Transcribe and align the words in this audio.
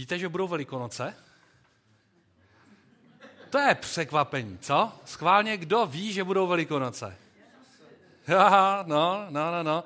Víte, 0.00 0.18
že 0.18 0.28
budou 0.28 0.48
velikonoce? 0.48 1.16
To 3.50 3.58
je 3.58 3.74
překvapení, 3.74 4.58
co? 4.58 4.92
Schválně, 5.04 5.56
kdo 5.56 5.86
ví, 5.86 6.12
že 6.12 6.24
budou 6.24 6.46
velikonoce? 6.46 7.16
Aha, 8.36 8.84
no, 8.86 9.26
no, 9.30 9.52
no, 9.52 9.62
no. 9.62 9.84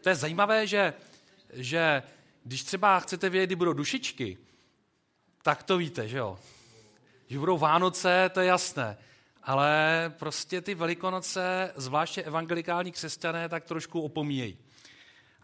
To 0.00 0.08
je 0.08 0.14
zajímavé, 0.14 0.66
že, 0.66 0.94
že 1.52 2.02
když 2.44 2.64
třeba 2.64 3.00
chcete 3.00 3.30
vědět, 3.30 3.46
kdy 3.46 3.56
budou 3.56 3.72
dušičky, 3.72 4.38
tak 5.42 5.62
to 5.62 5.76
víte, 5.76 6.08
že 6.08 6.18
jo? 6.18 6.38
Že 7.28 7.38
budou 7.38 7.58
Vánoce, 7.58 8.30
to 8.34 8.40
je 8.40 8.46
jasné. 8.46 8.98
Ale 9.42 10.12
prostě 10.18 10.60
ty 10.60 10.74
velikonoce, 10.74 11.72
zvláště 11.76 12.22
evangelikální 12.22 12.92
křesťané, 12.92 13.48
tak 13.48 13.64
trošku 13.64 14.00
opomíjejí. 14.00 14.58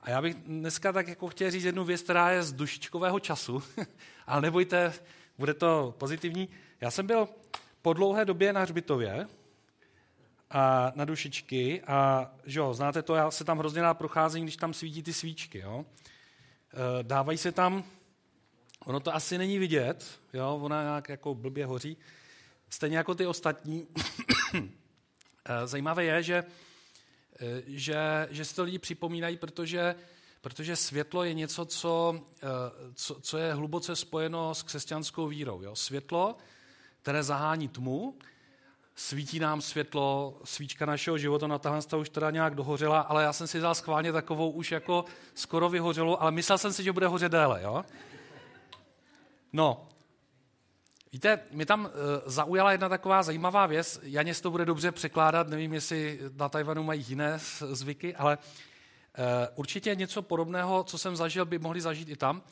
A 0.02 0.10
já 0.10 0.22
bych 0.22 0.34
dneska 0.34 0.92
tak 0.92 1.08
jako 1.08 1.28
chtěl 1.28 1.50
říct 1.50 1.64
jednu 1.64 1.84
věc, 1.84 2.02
která 2.02 2.30
je 2.30 2.42
z 2.42 2.52
dušičkového 2.52 3.20
času, 3.20 3.62
ale 4.26 4.42
nebojte, 4.42 4.92
bude 5.38 5.54
to 5.54 5.94
pozitivní. 5.98 6.48
Já 6.80 6.90
jsem 6.90 7.06
byl 7.06 7.28
po 7.82 7.92
dlouhé 7.92 8.24
době 8.24 8.52
na 8.52 8.60
hřbitově 8.60 9.26
a 10.50 10.92
na 10.94 11.04
dušičky 11.04 11.82
a 11.82 12.30
že 12.44 12.60
jo, 12.60 12.74
znáte 12.74 13.02
to, 13.02 13.14
já 13.14 13.30
se 13.30 13.44
tam 13.44 13.58
hrozně 13.58 13.82
rád 13.82 13.94
procházím, 13.94 14.42
když 14.42 14.56
tam 14.56 14.74
svítí 14.74 15.02
ty 15.02 15.12
svíčky. 15.12 15.58
Jo. 15.58 15.84
E, 15.84 17.02
dávají 17.02 17.38
se 17.38 17.52
tam, 17.52 17.84
ono 18.84 19.00
to 19.00 19.14
asi 19.14 19.38
není 19.38 19.58
vidět, 19.58 20.20
jo, 20.32 20.58
ona 20.62 20.82
nějak 20.82 21.08
jako 21.08 21.34
blbě 21.34 21.66
hoří, 21.66 21.96
stejně 22.68 22.96
jako 22.96 23.14
ty 23.14 23.26
ostatní. 23.26 23.86
E, 25.44 25.66
zajímavé 25.66 26.04
je, 26.04 26.22
že, 26.22 26.44
že, 27.66 28.28
že 28.30 28.44
si 28.44 28.54
to 28.54 28.62
lidi 28.62 28.78
připomínají, 28.78 29.36
protože, 29.36 29.94
protože 30.40 30.76
světlo 30.76 31.24
je 31.24 31.34
něco, 31.34 31.64
co, 31.64 32.20
co, 32.94 33.20
co 33.20 33.38
je 33.38 33.54
hluboce 33.54 33.96
spojeno 33.96 34.54
s 34.54 34.62
křesťanskou 34.62 35.26
vírou. 35.26 35.62
Jo. 35.62 35.76
Světlo 35.76 36.36
které 37.02 37.22
zahání 37.22 37.68
tmu, 37.68 38.14
svítí 38.94 39.38
nám 39.38 39.60
světlo, 39.60 40.38
svíčka 40.44 40.86
našeho 40.86 41.18
života, 41.18 41.46
na 41.46 41.58
tahle 41.58 41.80
už 41.98 42.08
teda 42.08 42.30
nějak 42.30 42.54
dohořela, 42.54 43.00
ale 43.00 43.22
já 43.22 43.32
jsem 43.32 43.46
si 43.46 43.60
dal 43.60 43.74
schválně 43.74 44.12
takovou 44.12 44.50
už 44.50 44.72
jako 44.72 45.04
skoro 45.34 45.68
vyhořelou, 45.68 46.16
ale 46.20 46.30
myslel 46.30 46.58
jsem 46.58 46.72
si, 46.72 46.82
že 46.82 46.92
bude 46.92 47.06
hořet 47.06 47.32
déle, 47.32 47.62
jo? 47.62 47.84
No, 49.52 49.88
víte, 51.12 51.40
mi 51.50 51.66
tam 51.66 51.84
uh, 51.84 51.90
zaujala 52.26 52.72
jedna 52.72 52.88
taková 52.88 53.22
zajímavá 53.22 53.66
věc, 53.66 54.00
Janě 54.02 54.34
to 54.34 54.50
bude 54.50 54.64
dobře 54.64 54.92
překládat, 54.92 55.48
nevím, 55.48 55.74
jestli 55.74 56.20
na 56.36 56.48
Tajvanu 56.48 56.82
mají 56.82 57.04
jiné 57.08 57.38
zvyky, 57.60 58.16
ale 58.16 58.38
uh, 58.38 59.24
určitě 59.54 59.94
něco 59.94 60.22
podobného, 60.22 60.84
co 60.84 60.98
jsem 60.98 61.16
zažil, 61.16 61.44
by 61.44 61.58
mohli 61.58 61.80
zažít 61.80 62.08
i 62.08 62.16
tam. 62.16 62.42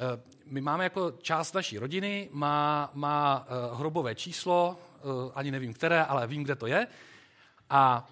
Eh, 0.00 0.20
my 0.46 0.60
máme 0.60 0.84
jako 0.84 1.10
část 1.10 1.52
naší 1.52 1.78
rodiny, 1.78 2.28
má, 2.32 2.90
má 2.94 3.46
eh, 3.46 3.76
hrobové 3.76 4.14
číslo, 4.14 4.78
eh, 4.96 5.32
ani 5.34 5.50
nevím 5.50 5.74
které, 5.74 6.04
ale 6.04 6.26
vím, 6.26 6.44
kde 6.44 6.56
to 6.56 6.66
je. 6.66 6.86
A, 7.70 8.08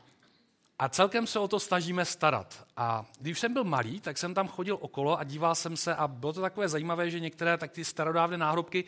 a 0.79 0.89
celkem 0.89 1.27
se 1.27 1.39
o 1.39 1.49
to 1.49 1.61
snažíme 1.61 2.05
starat. 2.05 2.65
A 2.77 3.07
když 3.21 3.41
jsem 3.41 3.53
byl 3.53 3.65
malý, 3.65 4.01
tak 4.01 4.19
jsem 4.19 4.35
tam 4.35 4.49
chodil 4.49 4.79
okolo 4.81 5.19
a 5.19 5.25
díval 5.25 5.55
jsem 5.55 5.77
se 5.77 5.95
a 5.95 6.09
bylo 6.09 6.33
to 6.33 6.41
takové 6.41 6.69
zajímavé, 6.69 7.11
že 7.11 7.21
některé 7.21 7.59
tak 7.59 7.71
ty 7.71 7.85
starodávné 7.85 8.39
náhrobky, 8.39 8.85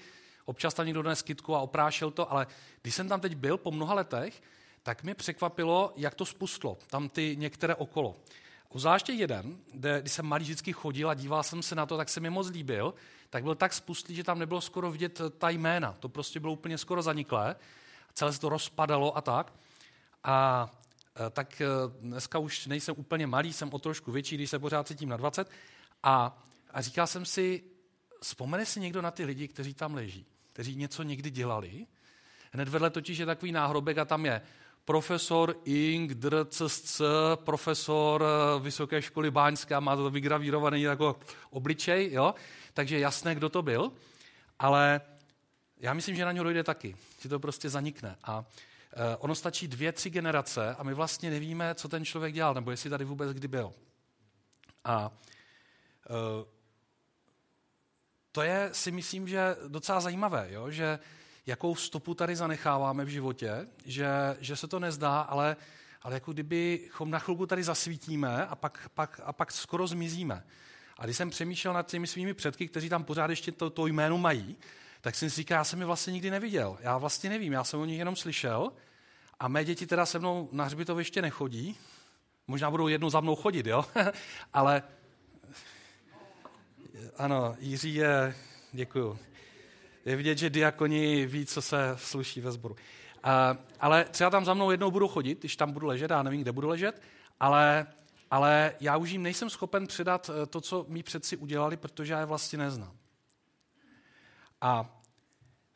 občas 0.48 0.74
tam 0.74 0.86
někdo 0.86 1.02
dnes 1.02 1.22
kytku 1.22 1.56
a 1.56 1.60
oprášil 1.60 2.10
to, 2.10 2.32
ale 2.32 2.46
když 2.82 2.94
jsem 2.94 3.08
tam 3.08 3.20
teď 3.20 3.34
byl 3.34 3.58
po 3.58 3.70
mnoha 3.70 3.94
letech, 3.94 4.42
tak 4.82 5.02
mě 5.02 5.14
překvapilo, 5.14 5.92
jak 5.96 6.14
to 6.14 6.26
spustlo, 6.26 6.78
tam 6.86 7.08
ty 7.08 7.36
některé 7.38 7.74
okolo. 7.74 8.16
Zvláště 8.74 9.12
jeden, 9.12 9.58
kde, 9.72 10.00
když 10.00 10.12
jsem 10.12 10.26
malý 10.26 10.44
vždycky 10.44 10.72
chodil 10.72 11.10
a 11.10 11.14
díval 11.14 11.42
jsem 11.42 11.62
se 11.62 11.74
na 11.74 11.86
to, 11.86 11.96
tak 11.96 12.08
se 12.08 12.20
mi 12.20 12.30
moc 12.30 12.48
líbil, 12.48 12.94
tak 13.30 13.42
byl 13.42 13.54
tak 13.54 13.72
spustlý, 13.72 14.14
že 14.14 14.24
tam 14.24 14.38
nebylo 14.38 14.60
skoro 14.60 14.90
vidět 14.90 15.20
ta 15.38 15.50
jména. 15.50 15.96
To 16.00 16.08
prostě 16.08 16.40
bylo 16.40 16.52
úplně 16.52 16.78
skoro 16.78 17.02
zaniklé. 17.02 17.56
Celé 18.14 18.32
se 18.32 18.40
to 18.40 18.48
rozpadalo 18.48 19.16
a 19.16 19.20
tak. 19.20 19.52
A 20.24 20.70
e, 21.26 21.30
tak 21.30 21.60
e, 21.60 21.66
dneska 22.00 22.38
už 22.38 22.66
nejsem 22.66 22.94
úplně 22.98 23.26
malý, 23.26 23.52
jsem 23.52 23.74
o 23.74 23.78
trošku 23.78 24.12
větší, 24.12 24.34
když 24.34 24.50
se 24.50 24.58
pořád 24.58 24.88
cítím 24.88 25.08
na 25.08 25.16
20. 25.16 25.50
A, 26.02 26.42
a 26.70 26.80
říkal 26.80 27.06
jsem 27.06 27.24
si, 27.24 27.62
vzpomene 28.22 28.66
si 28.66 28.80
někdo 28.80 29.02
na 29.02 29.10
ty 29.10 29.24
lidi, 29.24 29.48
kteří 29.48 29.74
tam 29.74 29.94
leží, 29.94 30.26
kteří 30.58 30.76
něco 30.76 31.02
někdy 31.02 31.30
dělali. 31.30 31.86
Hned 32.52 32.68
vedle 32.68 32.90
totiž 32.90 33.18
je 33.18 33.26
takový 33.26 33.52
náhrobek 33.52 33.98
a 33.98 34.04
tam 34.04 34.26
je 34.26 34.42
profesor 34.84 35.56
Ing, 35.64 36.14
DRCSC, 36.14 37.00
profesor 37.34 38.24
eh, 38.24 38.60
Vysoké 38.60 39.02
školy 39.02 39.30
Báňské, 39.30 39.80
má 39.80 39.96
to 39.96 40.10
vygravírovaný 40.10 40.82
jako 40.82 41.16
obličej, 41.50 42.12
jo? 42.12 42.34
takže 42.74 42.98
jasné, 42.98 43.34
kdo 43.34 43.48
to 43.48 43.62
byl, 43.62 43.92
ale 44.58 45.00
já 45.80 45.94
myslím, 45.94 46.16
že 46.16 46.24
na 46.24 46.32
něho 46.32 46.44
dojde 46.44 46.64
taky, 46.64 46.96
že 47.20 47.28
to 47.28 47.38
prostě 47.38 47.70
zanikne. 47.70 48.16
A 48.24 48.44
eh, 48.92 49.16
ono 49.16 49.34
stačí 49.34 49.68
dvě, 49.68 49.92
tři 49.92 50.10
generace 50.10 50.74
a 50.74 50.82
my 50.82 50.94
vlastně 50.94 51.30
nevíme, 51.30 51.74
co 51.74 51.88
ten 51.88 52.04
člověk 52.04 52.34
dělal, 52.34 52.54
nebo 52.54 52.70
jestli 52.70 52.90
tady 52.90 53.04
vůbec 53.04 53.32
kdy 53.32 53.48
byl. 53.48 53.72
A 54.84 55.10
eh, 56.10 56.57
to 58.38 58.42
je, 58.42 58.70
si 58.72 58.90
myslím, 58.90 59.28
že 59.28 59.56
docela 59.68 60.00
zajímavé, 60.00 60.48
jo? 60.50 60.70
že 60.70 60.98
jakou 61.46 61.74
stopu 61.74 62.14
tady 62.14 62.36
zanecháváme 62.36 63.04
v 63.04 63.08
životě, 63.08 63.68
že, 63.84 64.08
že 64.40 64.56
se 64.56 64.68
to 64.68 64.78
nezdá, 64.78 65.20
ale, 65.20 65.56
ale 66.02 66.14
jako 66.14 66.32
kdybychom 66.32 67.10
na 67.10 67.18
chvilku 67.18 67.46
tady 67.46 67.64
zasvítíme 67.64 68.46
a 68.46 68.54
pak, 68.54 68.90
pak, 68.94 69.20
a 69.24 69.32
pak 69.32 69.52
skoro 69.52 69.86
zmizíme. 69.86 70.44
A 70.98 71.04
když 71.04 71.16
jsem 71.16 71.30
přemýšlel 71.30 71.74
nad 71.74 71.86
těmi 71.86 72.06
svými 72.06 72.34
předky, 72.34 72.68
kteří 72.68 72.88
tam 72.88 73.04
pořád 73.04 73.30
ještě 73.30 73.52
to, 73.52 73.70
to 73.70 73.86
jméno 73.86 74.18
mají, 74.18 74.56
tak 75.00 75.14
jsem 75.14 75.30
si 75.30 75.36
říkal, 75.36 75.58
já 75.58 75.64
jsem 75.64 75.80
je 75.80 75.86
vlastně 75.86 76.12
nikdy 76.12 76.30
neviděl. 76.30 76.78
Já 76.80 76.98
vlastně 76.98 77.30
nevím, 77.30 77.52
já 77.52 77.64
jsem 77.64 77.80
o 77.80 77.84
nich 77.84 77.98
jenom 77.98 78.16
slyšel 78.16 78.72
a 79.40 79.48
mé 79.48 79.64
děti 79.64 79.86
teda 79.86 80.06
se 80.06 80.18
mnou 80.18 80.48
na 80.52 80.64
hřbitoviště 80.64 81.22
nechodí. 81.22 81.76
Možná 82.46 82.70
budou 82.70 82.88
jednou 82.88 83.10
za 83.10 83.20
mnou 83.20 83.36
chodit, 83.36 83.66
jo? 83.66 83.84
ale 84.52 84.82
ano, 87.16 87.56
Jiří 87.58 87.94
je, 87.94 88.34
děkuju 88.72 89.18
je 90.08 90.16
vidět, 90.16 90.38
že 90.38 90.50
diakoni 90.50 91.26
ví, 91.26 91.46
co 91.46 91.62
se 91.62 91.94
sluší 91.96 92.40
ve 92.40 92.52
sboru. 92.52 92.74
Uh, 92.74 93.30
ale 93.80 94.04
třeba 94.04 94.30
tam 94.30 94.44
za 94.44 94.54
mnou 94.54 94.70
jednou 94.70 94.90
budu 94.90 95.08
chodit, 95.08 95.38
když 95.38 95.56
tam 95.56 95.72
budu 95.72 95.86
ležet, 95.86 96.10
já 96.10 96.22
nevím, 96.22 96.40
kde 96.40 96.52
budu 96.52 96.68
ležet, 96.68 97.02
ale, 97.40 97.86
ale 98.30 98.74
já 98.80 98.96
už 98.96 99.10
jim 99.10 99.22
nejsem 99.22 99.50
schopen 99.50 99.86
předat 99.86 100.30
eh, 100.30 100.46
to, 100.46 100.60
co 100.60 100.86
mý 100.88 101.02
předci 101.02 101.36
udělali, 101.36 101.76
protože 101.76 102.12
já 102.12 102.20
je 102.20 102.26
vlastně 102.26 102.58
neznám. 102.58 102.96
A 104.60 105.00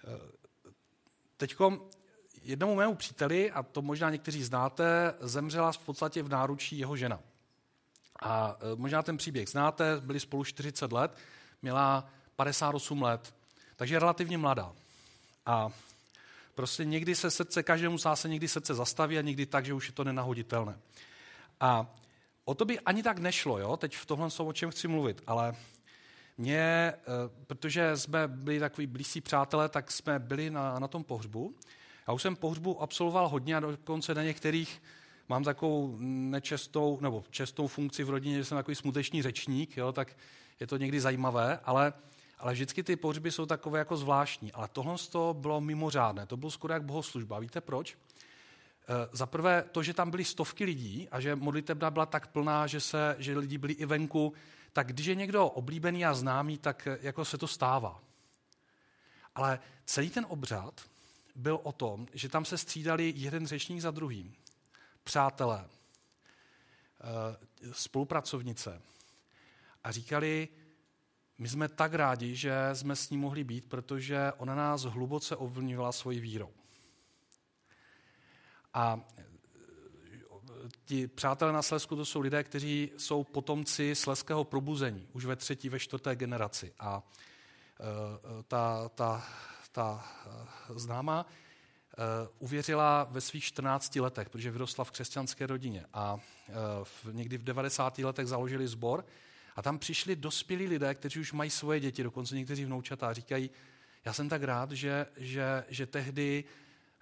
eh, 0.05 0.33
teď 1.37 1.57
jednomu 2.43 2.75
mému 2.75 2.95
příteli, 2.95 3.51
a 3.51 3.63
to 3.63 3.83
možná 3.83 4.11
někteří 4.11 4.43
znáte, 4.43 5.15
zemřela 5.21 5.73
v 5.73 5.79
podstatě 5.79 6.23
v 6.23 6.29
náručí 6.29 6.79
jeho 6.79 6.97
žena. 6.97 7.21
A 8.21 8.57
eh, 8.61 8.77
možná 8.77 9.03
ten 9.03 9.17
příběh 9.17 9.49
znáte, 9.49 10.01
byli 10.01 10.21
spolu 10.21 10.45
40 10.45 10.93
let, 10.93 11.17
měla 11.63 12.11
58 12.37 13.03
let. 13.03 13.35
Takže 13.77 13.99
relativně 13.99 14.39
mladá. 14.39 14.73
A 15.47 15.71
prostě 16.55 16.85
někdy 16.85 17.15
se 17.15 17.31
srdce, 17.31 17.63
každému 17.63 17.99
z 17.99 18.07
se 18.15 18.29
někdy 18.29 18.49
srdce 18.49 18.75
zastaví 18.75 19.19
a 19.19 19.23
někdy 19.23 19.47
tak, 19.47 19.65
že 19.65 19.75
už 19.75 19.87
je 19.87 19.93
to 19.93 20.05
nenahoditelné. 20.05 20.79
A 21.61 21.87
o 22.45 22.55
to 22.55 22.65
by 22.65 22.81
ani 22.81 23.03
tak 23.03 23.19
nešlo, 23.19 23.59
jo? 23.59 23.77
teď 23.77 23.97
v 23.97 24.07
tohle 24.07 24.31
jsou 24.31 24.47
o 24.47 24.53
čem 24.53 24.71
chci 24.71 24.89
mluvit, 24.89 25.23
ale 25.27 25.55
mě, 26.39 26.59
eh, 26.59 26.99
protože 27.47 27.97
jsme 27.97 28.29
byli 28.29 28.61
takový 28.61 28.87
blízcí 28.87 29.21
přátelé, 29.21 29.69
tak 29.69 29.91
jsme 29.91 30.19
byli 30.19 30.51
na, 30.51 30.79
na 30.79 30.89
tom 30.89 31.05
pohřbu. 31.05 31.55
Já 32.09 32.15
už 32.15 32.23
jsem 32.23 32.37
pohřbu 32.37 32.83
absolvoval 32.83 33.29
hodně 33.29 33.57
a 33.57 33.61
dokonce 33.61 34.15
na 34.15 34.23
některých 34.23 34.83
mám 35.33 35.45
takovou 35.45 35.97
nečestou, 36.01 36.99
nebo 37.01 37.25
čestou 37.31 37.67
funkci 37.67 38.05
v 38.05 38.11
rodině, 38.11 38.37
že 38.37 38.45
jsem 38.45 38.59
takový 38.59 38.75
smuteční 38.75 39.23
řečník, 39.23 39.77
jo? 39.77 39.93
tak 39.93 40.17
je 40.61 40.67
to 40.67 40.77
někdy 40.77 41.01
zajímavé, 41.01 41.61
ale 41.65 41.93
ale 42.43 42.53
vždycky 42.53 42.83
ty 42.83 42.97
pohřby 42.97 43.31
jsou 43.31 43.47
takové 43.47 43.79
jako 43.79 43.97
zvláštní. 43.97 44.53
Ale 44.53 44.69
tohle 44.73 44.97
to 45.11 45.37
bylo 45.39 45.61
mimořádné, 45.61 46.27
to 46.27 46.37
bylo 46.37 46.51
skoro 46.51 46.75
jak 46.75 46.83
bohoslužba. 46.83 47.39
Víte 47.39 47.61
proč? 47.61 47.95
E, 47.95 47.97
za 49.13 49.27
prvé 49.27 49.65
to, 49.73 49.83
že 49.83 49.95
tam 49.95 50.11
byly 50.11 50.25
stovky 50.25 50.65
lidí 50.65 51.09
a 51.11 51.21
že 51.21 51.37
modlitebna 51.37 51.91
byla 51.91 52.07
tak 52.07 52.27
plná, 52.27 52.67
že, 52.67 52.81
se, 52.81 53.17
že 53.19 53.39
lidi 53.39 53.59
byli 53.59 53.73
i 53.73 53.87
venku, 53.87 54.33
tak 54.73 54.87
když 54.87 55.07
je 55.07 55.15
někdo 55.15 55.47
oblíbený 55.47 56.05
a 56.05 56.15
známý, 56.15 56.59
tak 56.59 56.89
jako 57.01 57.25
se 57.25 57.39
to 57.39 57.47
stává. 57.47 58.01
Ale 59.35 59.59
celý 59.85 60.11
ten 60.11 60.27
obřad 60.29 60.81
byl 61.35 61.61
o 61.63 61.73
tom, 61.73 62.07
že 62.15 62.29
tam 62.29 62.45
se 62.45 62.59
střídali 62.59 63.13
jeden 63.17 63.47
řečník 63.47 63.81
za 63.81 63.91
druhým. 63.91 64.35
Přátelé, 65.05 65.65
e, 65.65 65.69
spolupracovnice. 67.73 68.83
A 69.85 69.93
říkali, 69.93 70.49
my 71.39 71.49
jsme 71.49 71.69
tak 71.69 71.95
rádi, 71.95 72.37
že 72.37 72.55
jsme 72.73 72.97
s 72.97 73.11
ní 73.11 73.17
mohli 73.17 73.45
být, 73.45 73.69
protože 73.69 74.33
ona 74.37 74.55
nás 74.55 74.83
hluboce 74.83 75.37
ovlivňovala 75.37 75.93
svojí 75.93 76.21
vírou. 76.21 76.51
A 78.75 79.01
e, 79.19 79.25
ti 80.85 81.07
přátelé 81.07 81.53
na 81.53 81.63
Slesku 81.63 81.97
to 81.97 82.05
jsou 82.05 82.21
lidé, 82.21 82.45
kteří 82.45 82.91
jsou 82.97 83.25
potomci 83.25 83.95
sleského 83.95 84.45
probuzení, 84.45 85.09
už 85.13 85.25
ve 85.25 85.37
třetí, 85.37 85.69
ve 85.69 85.79
čtvrté 85.79 86.17
generaci. 86.17 86.75
A 86.79 87.03
ta, 88.49 88.89
ta, 88.89 89.27
ta 89.73 90.05
známá, 90.77 91.27
uvěřila 92.39 93.07
ve 93.11 93.21
svých 93.21 93.45
14 93.45 93.97
letech, 93.97 94.31
protože 94.31 94.51
vyrostla 94.51 94.85
v 94.85 94.91
křesťanské 94.91 95.47
rodině 95.47 95.85
a 95.93 96.19
v, 96.83 97.07
někdy 97.13 97.39
v 97.39 97.45
90. 97.45 97.99
letech 97.99 98.27
založili 98.27 98.69
sbor 98.69 99.05
a 99.57 99.63
tam 99.63 99.79
přišli 99.79 100.17
dospělí 100.17 100.67
lidé, 100.67 100.95
kteří 100.95 101.21
už 101.21 101.33
mají 101.33 101.51
svoje 101.51 101.81
děti, 101.81 102.03
dokonce 102.03 102.35
někteří 102.35 102.65
vnoučata 102.65 103.09
a 103.09 103.13
říkají, 103.13 103.51
já 104.05 104.13
jsem 104.13 104.29
tak 104.29 104.43
rád, 104.43 104.73
že, 104.73 105.07
že, 105.17 105.65
že 105.69 105.87
tehdy 105.87 106.45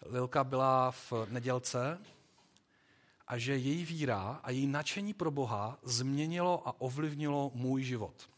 Lilka 0.06 0.44
byla 0.44 0.90
v 0.90 1.12
nedělce 1.28 1.98
a 3.28 3.38
že 3.38 3.56
její 3.56 3.84
víra 3.84 4.40
a 4.42 4.50
její 4.50 4.66
nadšení 4.66 5.14
pro 5.14 5.30
Boha 5.30 5.78
změnilo 5.82 6.68
a 6.68 6.80
ovlivnilo 6.80 7.50
můj 7.54 7.82
život. 7.82 8.30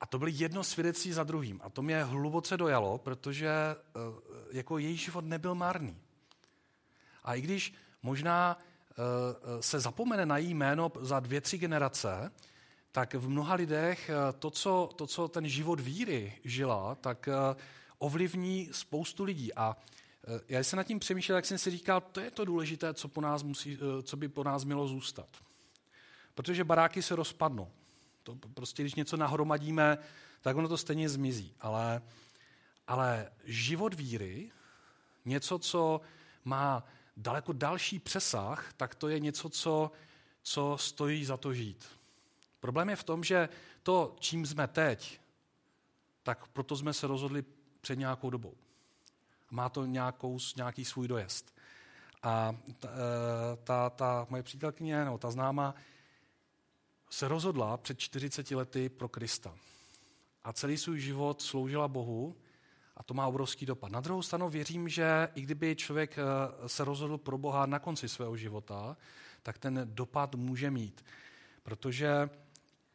A 0.00 0.06
to 0.06 0.18
byly 0.18 0.32
jedno 0.34 0.64
svědectví 0.64 1.12
za 1.12 1.24
druhým. 1.24 1.60
A 1.64 1.70
to 1.70 1.82
mě 1.82 2.04
hluboce 2.04 2.56
dojalo, 2.56 2.98
protože 2.98 3.48
eh, 3.48 3.76
jako 4.52 4.78
její 4.78 4.96
život 4.96 5.24
nebyl 5.24 5.54
marný. 5.54 5.96
A 7.24 7.34
i 7.34 7.40
když 7.40 7.74
možná 8.02 8.58
eh, 8.58 8.94
se 9.62 9.80
zapomene 9.80 10.26
na 10.26 10.38
její 10.38 10.54
jméno 10.54 10.92
za 11.00 11.20
dvě, 11.20 11.40
tři 11.40 11.58
generace, 11.58 12.32
tak 12.92 13.14
v 13.14 13.28
mnoha 13.28 13.54
lidech 13.54 14.10
eh, 14.10 14.32
to, 14.38 14.50
co, 14.50 14.90
to, 14.96 15.06
co 15.06 15.28
ten 15.28 15.48
život 15.48 15.80
víry 15.80 16.32
žila, 16.44 16.94
tak 16.94 17.28
ovlivní 17.98 18.68
spoustu 18.72 19.24
lidí. 19.24 19.54
A 19.54 19.76
já 20.48 20.60
jsem 20.60 20.76
nad 20.76 20.82
tím 20.84 20.98
přemýšlel, 20.98 21.36
jak 21.36 21.46
jsem 21.46 21.58
si 21.58 21.70
říkal, 21.70 22.00
to 22.00 22.20
je 22.20 22.30
to 22.30 22.44
důležité, 22.44 22.94
co, 22.94 23.08
po 23.08 23.20
nás 23.20 23.42
musí, 23.42 23.78
co 24.02 24.16
by 24.16 24.28
po 24.28 24.44
nás 24.44 24.64
mělo 24.64 24.88
zůstat. 24.88 25.28
Protože 26.34 26.64
baráky 26.64 27.02
se 27.02 27.16
rozpadnou. 27.16 27.70
To 28.34 28.48
prostě, 28.48 28.82
když 28.82 28.94
něco 28.94 29.16
nahromadíme, 29.16 29.98
tak 30.40 30.56
ono 30.56 30.68
to 30.68 30.76
stejně 30.76 31.08
zmizí. 31.08 31.54
Ale, 31.60 32.02
ale 32.86 33.30
život 33.44 33.94
víry, 33.94 34.50
něco, 35.24 35.58
co 35.58 36.00
má 36.44 36.84
daleko 37.16 37.52
další 37.52 37.98
přesah, 37.98 38.72
tak 38.76 38.94
to 38.94 39.08
je 39.08 39.20
něco, 39.20 39.48
co, 39.48 39.90
co 40.42 40.76
stojí 40.80 41.24
za 41.24 41.36
to 41.36 41.54
žít. 41.54 41.86
Problém 42.60 42.88
je 42.88 42.96
v 42.96 43.04
tom, 43.04 43.24
že 43.24 43.48
to, 43.82 44.16
čím 44.20 44.46
jsme 44.46 44.66
teď, 44.66 45.20
tak 46.22 46.48
proto 46.48 46.76
jsme 46.76 46.92
se 46.92 47.06
rozhodli 47.06 47.44
před 47.80 47.98
nějakou 47.98 48.30
dobou. 48.30 48.54
Má 49.50 49.68
to 49.68 49.86
nějakou, 49.86 50.38
nějaký 50.56 50.84
svůj 50.84 51.08
dojezd. 51.08 51.54
A 52.22 52.56
ta, 52.78 52.88
e, 52.88 53.56
ta, 53.64 53.90
ta 53.90 54.26
moje 54.30 54.42
přítelkyně, 54.42 55.04
nebo 55.04 55.18
ta 55.18 55.30
známá, 55.30 55.74
se 57.10 57.28
rozhodla 57.28 57.76
před 57.76 57.98
40 57.98 58.50
lety 58.50 58.88
pro 58.88 59.08
Krista. 59.08 59.54
A 60.44 60.52
celý 60.52 60.76
svůj 60.76 61.00
život 61.00 61.42
sloužila 61.42 61.88
Bohu 61.88 62.36
a 62.96 63.02
to 63.02 63.14
má 63.14 63.26
obrovský 63.26 63.66
dopad. 63.66 63.92
Na 63.92 64.00
druhou 64.00 64.22
stranu 64.22 64.48
věřím, 64.48 64.88
že 64.88 65.28
i 65.34 65.40
kdyby 65.40 65.76
člověk 65.76 66.18
e, 66.18 66.22
se 66.68 66.84
rozhodl 66.84 67.18
pro 67.18 67.38
Boha 67.38 67.66
na 67.66 67.78
konci 67.78 68.08
svého 68.08 68.36
života, 68.36 68.96
tak 69.42 69.58
ten 69.58 69.80
dopad 69.84 70.34
může 70.34 70.70
mít. 70.70 71.04
Protože, 71.62 72.30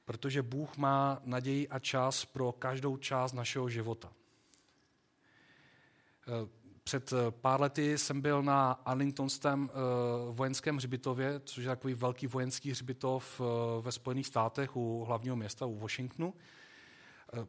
protože 0.05 0.41
Bůh 0.41 0.77
má 0.77 1.21
naději 1.23 1.67
a 1.69 1.79
čas 1.79 2.25
pro 2.25 2.51
každou 2.51 2.97
část 2.97 3.33
našeho 3.33 3.69
života. 3.69 4.11
Eh, 6.85 6.89
před 6.89 7.13
eh, 7.13 7.31
pár 7.31 7.61
lety 7.61 7.97
jsem 7.97 8.21
byl 8.21 8.43
na 8.43 8.71
Arlingtonském 8.71 9.69
eh, 9.69 9.75
vojenském 10.31 10.77
hřbitově, 10.77 11.41
což 11.45 11.63
je 11.63 11.69
takový 11.69 11.93
velký 11.93 12.27
vojenský 12.27 12.71
hřbitov 12.71 13.41
ve 13.81 13.91
Spojených 13.91 14.27
státech 14.27 14.75
u 14.75 15.03
hlavního 15.03 15.35
města, 15.35 15.65
u 15.65 15.79
Washingtonu. 15.79 16.33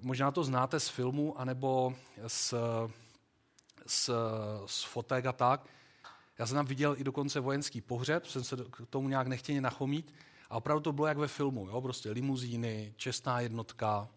Možná 0.01 0.31
to 0.31 0.45
znáte 0.45 0.81
z 0.81 0.89
filmu, 0.89 1.41
anebo 1.41 1.95
z, 2.27 2.55
z, 3.87 4.11
z 4.67 4.85
fotek 4.85 5.27
a 5.27 5.33
tak. 5.33 5.67
Já 6.39 6.47
jsem 6.47 6.55
tam 6.55 6.67
viděl 6.67 6.97
i 6.99 7.05
dokonce 7.05 7.41
vojenský 7.41 7.81
pohřeb, 7.81 8.27
jsem 8.27 8.45
se 8.45 8.57
k 8.57 8.87
tomu 8.91 9.09
nějak 9.09 9.27
nechtěně 9.27 9.61
nachomít. 9.61 10.15
A 10.51 10.57
opravdu 10.57 10.81
to 10.81 10.93
bylo 10.93 11.07
jak 11.07 11.19
ve 11.19 11.29
filmu, 11.29 11.69
jo? 11.69 11.81
prostě 11.81 12.11
limuzíny, 12.11 12.95
čestná 12.97 13.41
jednotka, 13.41 14.09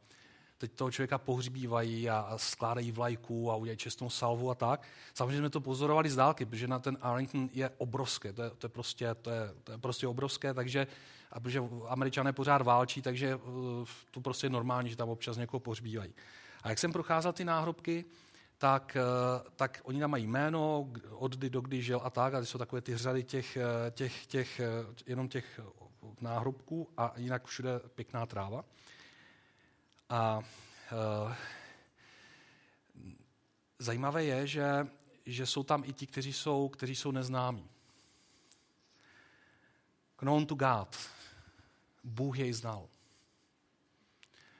teď 0.60 0.72
toho 0.72 0.92
člověka 0.92 1.18
pohřbívají 1.18 2.10
a, 2.10 2.34
skládají 2.38 2.92
vlajku 2.92 3.52
a 3.52 3.56
udělají 3.56 3.78
čestnou 3.78 4.10
salvu 4.10 4.52
a 4.52 4.56
tak. 4.56 4.88
Samozřejmě 5.14 5.38
jsme 5.38 5.50
to 5.50 5.62
pozorovali 5.62 6.10
z 6.10 6.16
dálky, 6.16 6.46
protože 6.46 6.68
na 6.68 6.80
ten 6.80 6.98
Arlington 7.02 7.50
je 7.54 7.70
obrovské, 7.78 8.34
to 8.34 8.42
je, 8.42 8.50
to 8.50 8.66
je, 8.66 8.70
prostě, 8.70 9.16
to 9.22 9.30
je, 9.30 9.54
to 9.64 9.72
je 9.72 9.78
prostě 9.78 10.08
obrovské, 10.08 10.54
takže 10.54 10.88
a 11.32 11.40
protože 11.40 11.64
američané 11.88 12.34
pořád 12.34 12.62
válčí, 12.62 13.02
takže 13.02 13.36
uh, 13.36 13.42
to 14.12 14.22
prostě 14.22 14.46
je 14.46 14.50
normální, 14.50 14.90
že 14.90 14.96
tam 14.96 15.10
občas 15.10 15.38
někoho 15.38 15.60
pohřbívají. 15.60 16.14
A 16.64 16.70
jak 16.70 16.80
jsem 16.80 16.94
procházel 16.94 17.34
ty 17.34 17.46
náhrobky, 17.46 18.06
tak, 18.58 18.98
uh, 19.00 19.50
tak 19.56 19.82
oni 19.84 20.00
tam 20.00 20.12
mají 20.12 20.28
jméno, 20.28 20.90
od 21.12 21.36
kdy 21.36 21.50
do 21.50 21.62
kdy 21.62 21.82
žil 21.82 22.02
a 22.04 22.10
tak, 22.10 22.34
a 22.34 22.40
to 22.40 22.46
jsou 22.46 22.58
takové 22.58 22.82
ty 22.82 22.98
řady 22.98 23.24
těch, 23.24 23.58
uh, 23.58 23.92
těch, 23.92 24.26
těch, 24.26 24.62
jenom 25.08 25.28
těch 25.28 25.60
náhrobků 26.22 26.88
a 26.98 27.14
jinak 27.18 27.46
všude 27.46 27.80
pěkná 27.96 28.26
tráva. 28.26 28.64
A 30.10 30.38
uh, 30.38 31.34
zajímavé 33.80 34.24
je, 34.24 34.48
že, 34.48 34.88
že 35.26 35.46
jsou 35.46 35.64
tam 35.64 35.84
i 35.84 35.94
ti, 35.94 36.08
kteří 36.08 36.34
jsou, 36.34 36.70
kteří 36.70 36.96
jsou 36.96 37.12
neznámí. 37.12 37.70
Known 40.16 40.46
to 40.46 40.56
God. 40.56 40.98
Bůh 42.04 42.40
jej 42.40 42.54
znal. 42.54 42.88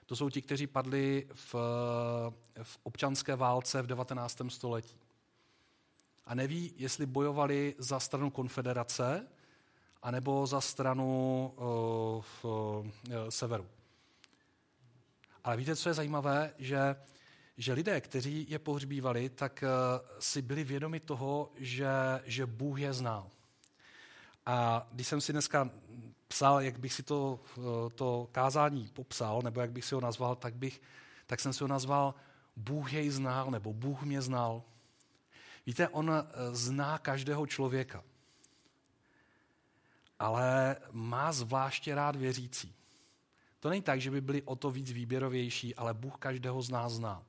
To 0.06 0.16
jsou 0.16 0.30
ti, 0.30 0.42
kteří 0.42 0.68
padli 0.68 1.28
v, 1.34 1.56
v 2.63 2.80
občanské 2.84 3.36
válce 3.36 3.81
v 3.81 3.88
19. 3.88 4.42
století. 4.48 4.98
A 6.25 6.36
neví, 6.36 6.74
jestli 6.78 7.06
bojovali 7.06 7.75
za 7.78 8.00
stranu 8.00 8.30
konfederace, 8.30 9.28
anebo 10.02 10.48
za 10.48 10.62
stranu 10.62 11.54
uh, 12.44 12.52
uh, 12.52 12.86
severu. 13.30 13.68
Ale 15.44 15.57
víte, 15.57 15.75
co 15.75 15.89
je 15.89 15.94
zajímavé, 15.94 16.53
že, 16.57 16.95
že 17.57 17.74
lidé, 17.74 18.01
kteří 18.01 18.45
je 18.50 18.59
pohřbívali, 18.59 19.30
tak 19.30 19.63
uh, 19.63 19.69
si 20.19 20.41
byli 20.41 20.63
vědomi 20.63 21.00
toho, 21.00 21.51
že, 21.56 21.89
že 22.25 22.45
Bůh 22.45 22.80
je 22.80 22.94
znal. 22.94 23.30
A 24.45 24.88
když 24.91 25.07
jsem 25.07 25.21
si 25.21 25.31
dneska 25.31 25.69
psal, 26.27 26.62
jak 26.62 26.80
bych 26.80 26.94
si 26.94 27.03
to, 27.03 27.39
uh, 27.56 27.63
to 27.95 28.30
kázání 28.31 28.88
popsal, 28.88 29.41
nebo 29.41 29.62
jak 29.62 29.71
bych 29.71 29.86
si 29.86 29.95
ho 29.95 30.01
nazval, 30.01 30.36
tak, 30.36 30.56
bych, 30.56 30.81
tak 31.25 31.39
jsem 31.39 31.53
si 31.53 31.63
ho 31.63 31.68
nazval 31.68 32.15
Bůh 32.56 32.94
jej 32.94 33.09
znal, 33.09 33.52
nebo 33.52 33.73
Bůh 33.73 34.04
mě 34.04 34.21
znal. 34.21 34.64
Víte, 35.66 35.87
on 35.87 36.09
uh, 36.09 36.16
zná 36.52 36.97
každého 36.97 37.47
člověka, 37.47 38.04
ale 40.19 40.78
má 40.92 41.31
zvláště 41.31 41.95
rád 41.95 42.16
věřící. 42.16 42.79
To 43.59 43.69
není 43.69 43.81
tak, 43.81 44.01
že 44.01 44.11
by 44.11 44.21
byli 44.21 44.42
o 44.42 44.56
to 44.56 44.71
víc 44.71 44.92
výběrovější, 44.92 45.75
ale 45.75 45.94
Bůh 45.94 46.18
každého 46.19 46.61
z 46.61 46.69
nás 46.69 46.94
zná. 46.94 47.23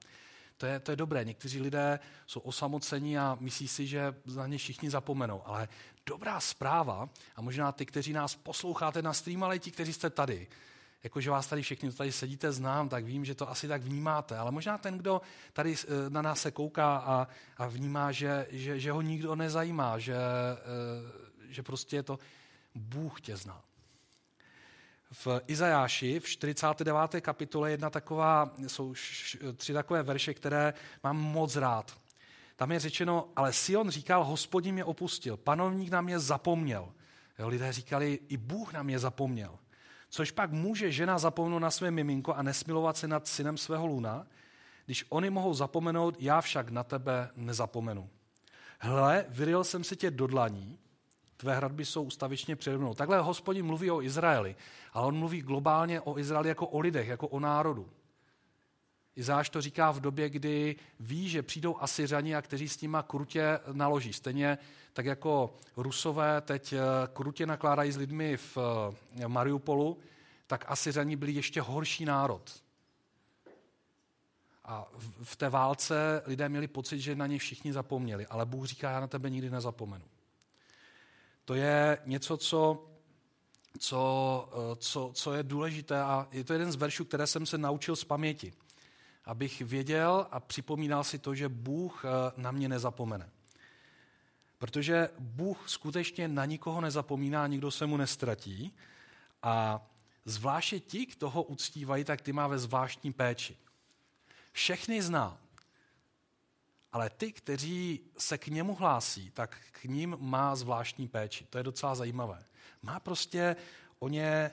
To 0.56 0.66
je, 0.66 0.80
to 0.80 0.92
je 0.92 0.96
dobré. 0.96 1.24
Někteří 1.24 1.60
lidé 1.60 1.98
jsou 2.26 2.40
osamocení 2.40 3.18
a 3.18 3.36
myslí 3.40 3.68
si, 3.68 3.86
že 3.86 4.14
za 4.24 4.46
ně 4.46 4.58
všichni 4.58 4.90
zapomenou. 4.90 5.42
Ale 5.44 5.68
dobrá 6.06 6.40
zpráva, 6.40 7.08
a 7.36 7.42
možná 7.42 7.72
ty, 7.72 7.86
kteří 7.86 8.12
nás 8.12 8.36
posloucháte 8.36 9.02
na 9.02 9.12
stream, 9.12 9.44
ale 9.44 9.56
i 9.56 9.58
ti, 9.58 9.70
kteří 9.70 9.92
jste 9.92 10.10
tady, 10.10 10.48
jakože 11.02 11.30
vás 11.30 11.46
tady 11.46 11.62
všichni, 11.62 11.92
tady 11.92 12.12
sedíte, 12.12 12.52
znám, 12.52 12.88
tak 12.88 13.04
vím, 13.04 13.24
že 13.24 13.34
to 13.34 13.50
asi 13.50 13.68
tak 13.68 13.82
vnímáte. 13.82 14.36
Ale 14.36 14.50
možná 14.50 14.78
ten, 14.78 14.98
kdo 14.98 15.20
tady 15.52 15.74
eh, 15.74 16.10
na 16.10 16.22
nás 16.22 16.40
se 16.40 16.50
kouká 16.50 16.96
a, 16.96 17.28
a 17.56 17.66
vnímá, 17.66 18.12
že, 18.12 18.46
že, 18.50 18.80
že 18.80 18.92
ho 18.92 19.02
nikdo 19.02 19.34
nezajímá, 19.34 19.98
že, 19.98 20.14
eh, 20.14 21.52
že 21.52 21.62
prostě 21.62 21.96
je 21.96 22.02
to 22.02 22.18
Bůh 22.74 23.20
tě 23.20 23.36
zná 23.36 23.62
v 25.12 25.28
Izajáši 25.46 26.20
v 26.20 26.28
49. 26.28 27.20
kapitole 27.20 27.70
jedna 27.70 27.90
taková, 27.90 28.54
jsou 28.66 28.94
tři 29.56 29.72
takové 29.72 30.02
verše, 30.02 30.34
které 30.34 30.74
mám 31.04 31.16
moc 31.16 31.56
rád. 31.56 32.00
Tam 32.56 32.72
je 32.72 32.80
řečeno, 32.80 33.28
ale 33.36 33.52
Sion 33.52 33.90
říkal, 33.90 34.24
hospodin 34.24 34.74
mě 34.74 34.84
opustil, 34.84 35.36
panovník 35.36 35.90
na 35.90 36.00
mě 36.00 36.18
zapomněl. 36.18 36.92
Jo, 37.38 37.48
lidé 37.48 37.72
říkali, 37.72 38.18
i 38.28 38.36
Bůh 38.36 38.72
na 38.72 38.82
mě 38.82 38.98
zapomněl. 38.98 39.58
Což 40.08 40.30
pak 40.30 40.52
může 40.52 40.92
žena 40.92 41.18
zapomenout 41.18 41.58
na 41.58 41.70
své 41.70 41.90
miminko 41.90 42.34
a 42.34 42.42
nesmilovat 42.42 42.96
se 42.96 43.08
nad 43.08 43.28
synem 43.28 43.56
svého 43.56 43.86
luna, 43.86 44.26
když 44.86 45.04
oni 45.08 45.30
mohou 45.30 45.54
zapomenout, 45.54 46.16
já 46.18 46.40
však 46.40 46.68
na 46.68 46.84
tebe 46.84 47.30
nezapomenu. 47.36 48.10
Hle, 48.78 49.24
vyril 49.28 49.64
jsem 49.64 49.84
si 49.84 49.96
tě 49.96 50.10
do 50.10 50.26
dlaní, 50.26 50.78
tvé 51.40 51.56
hradby 51.56 51.84
jsou 51.84 52.02
ustavičně 52.02 52.56
přede 52.56 52.78
mnou. 52.78 52.94
Takhle 52.94 53.20
hospodin 53.20 53.66
mluví 53.66 53.90
o 53.90 54.02
Izraeli, 54.02 54.56
ale 54.92 55.06
on 55.06 55.16
mluví 55.16 55.42
globálně 55.42 56.00
o 56.00 56.18
Izraeli 56.18 56.48
jako 56.48 56.66
o 56.66 56.80
lidech, 56.80 57.08
jako 57.08 57.28
o 57.28 57.40
národu. 57.40 57.88
Izáš 59.16 59.50
to 59.50 59.60
říká 59.60 59.90
v 59.90 60.00
době, 60.00 60.30
kdy 60.30 60.76
ví, 61.00 61.28
že 61.28 61.42
přijdou 61.42 61.76
Asyřani 61.80 62.34
a 62.34 62.42
kteří 62.42 62.68
s 62.68 62.80
nima 62.80 63.02
krutě 63.02 63.58
naloží. 63.72 64.12
Stejně 64.12 64.58
tak 64.92 65.06
jako 65.06 65.54
Rusové 65.76 66.40
teď 66.40 66.72
eh, 66.72 66.78
krutě 67.12 67.46
nakládají 67.46 67.92
s 67.92 67.96
lidmi 67.96 68.36
v 68.36 68.58
eh, 69.20 69.28
Mariupolu, 69.28 69.98
tak 70.46 70.64
Asyřani 70.68 71.16
byli 71.16 71.32
ještě 71.32 71.60
horší 71.60 72.04
národ. 72.04 72.62
a 74.64 74.88
v 75.22 75.36
té 75.36 75.48
válce 75.48 76.22
lidé 76.26 76.48
měli 76.48 76.68
pocit, 76.68 77.00
že 77.00 77.14
na 77.14 77.26
ně 77.26 77.38
všichni 77.38 77.72
zapomněli, 77.72 78.26
ale 78.26 78.46
Bůh 78.46 78.66
říká, 78.66 78.90
já 78.90 79.00
na 79.00 79.06
tebe 79.06 79.30
nikdy 79.30 79.50
nezapomenu. 79.50 80.04
To 81.50 81.54
je 81.54 81.98
něco, 82.06 82.36
co, 82.36 82.86
co, 83.78 84.48
eh, 84.52 84.76
co, 84.76 85.10
co 85.14 85.34
je 85.34 85.42
důležité 85.42 86.00
a 86.00 86.28
je 86.32 86.44
to 86.44 86.52
jeden 86.52 86.72
z 86.72 86.76
veršů, 86.76 87.04
které 87.04 87.26
jsem 87.26 87.46
se 87.46 87.58
naučil 87.58 87.96
z 87.96 88.04
paměti. 88.04 88.52
Abych 89.24 89.60
věděl 89.60 90.26
a 90.30 90.40
připomínal 90.40 91.04
si 91.04 91.18
to, 91.18 91.34
že 91.34 91.48
Bůh 91.48 92.04
eh, 92.04 92.08
na 92.36 92.50
mě 92.50 92.68
nezapomene. 92.68 93.30
Protože 94.58 95.08
Bůh 95.18 95.68
skutečně 95.68 96.28
na 96.28 96.44
nikoho 96.44 96.80
nezapomíná, 96.80 97.46
nikdo 97.46 97.70
se 97.70 97.86
mu 97.86 97.96
nestratí 97.96 98.74
a 99.42 99.86
zvláště 100.24 100.80
ti, 100.80 101.06
kdo 101.06 101.30
ho 101.30 101.42
uctívají, 101.42 102.04
tak 102.04 102.20
ty 102.20 102.32
má 102.32 102.46
ve 102.46 102.58
zvláštní 102.58 103.12
péči. 103.12 103.56
Všechny 104.52 105.02
zná, 105.02 105.38
ale 106.92 107.10
ty, 107.10 107.32
kteří 107.32 108.00
se 108.18 108.38
k 108.38 108.46
němu 108.46 108.74
hlásí, 108.74 109.30
tak 109.30 109.56
k 109.72 109.84
ním 109.84 110.16
má 110.20 110.56
zvláštní 110.56 111.08
péči. 111.08 111.46
To 111.50 111.58
je 111.58 111.64
docela 111.64 111.94
zajímavé. 111.94 112.44
Má 112.82 113.00
prostě 113.00 113.56
o 113.98 114.08
ně, 114.08 114.24
eh, 114.24 114.50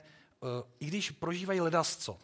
i 0.80 0.86
když 0.86 1.10
prožívají 1.10 1.60
ledasco, 1.60 2.18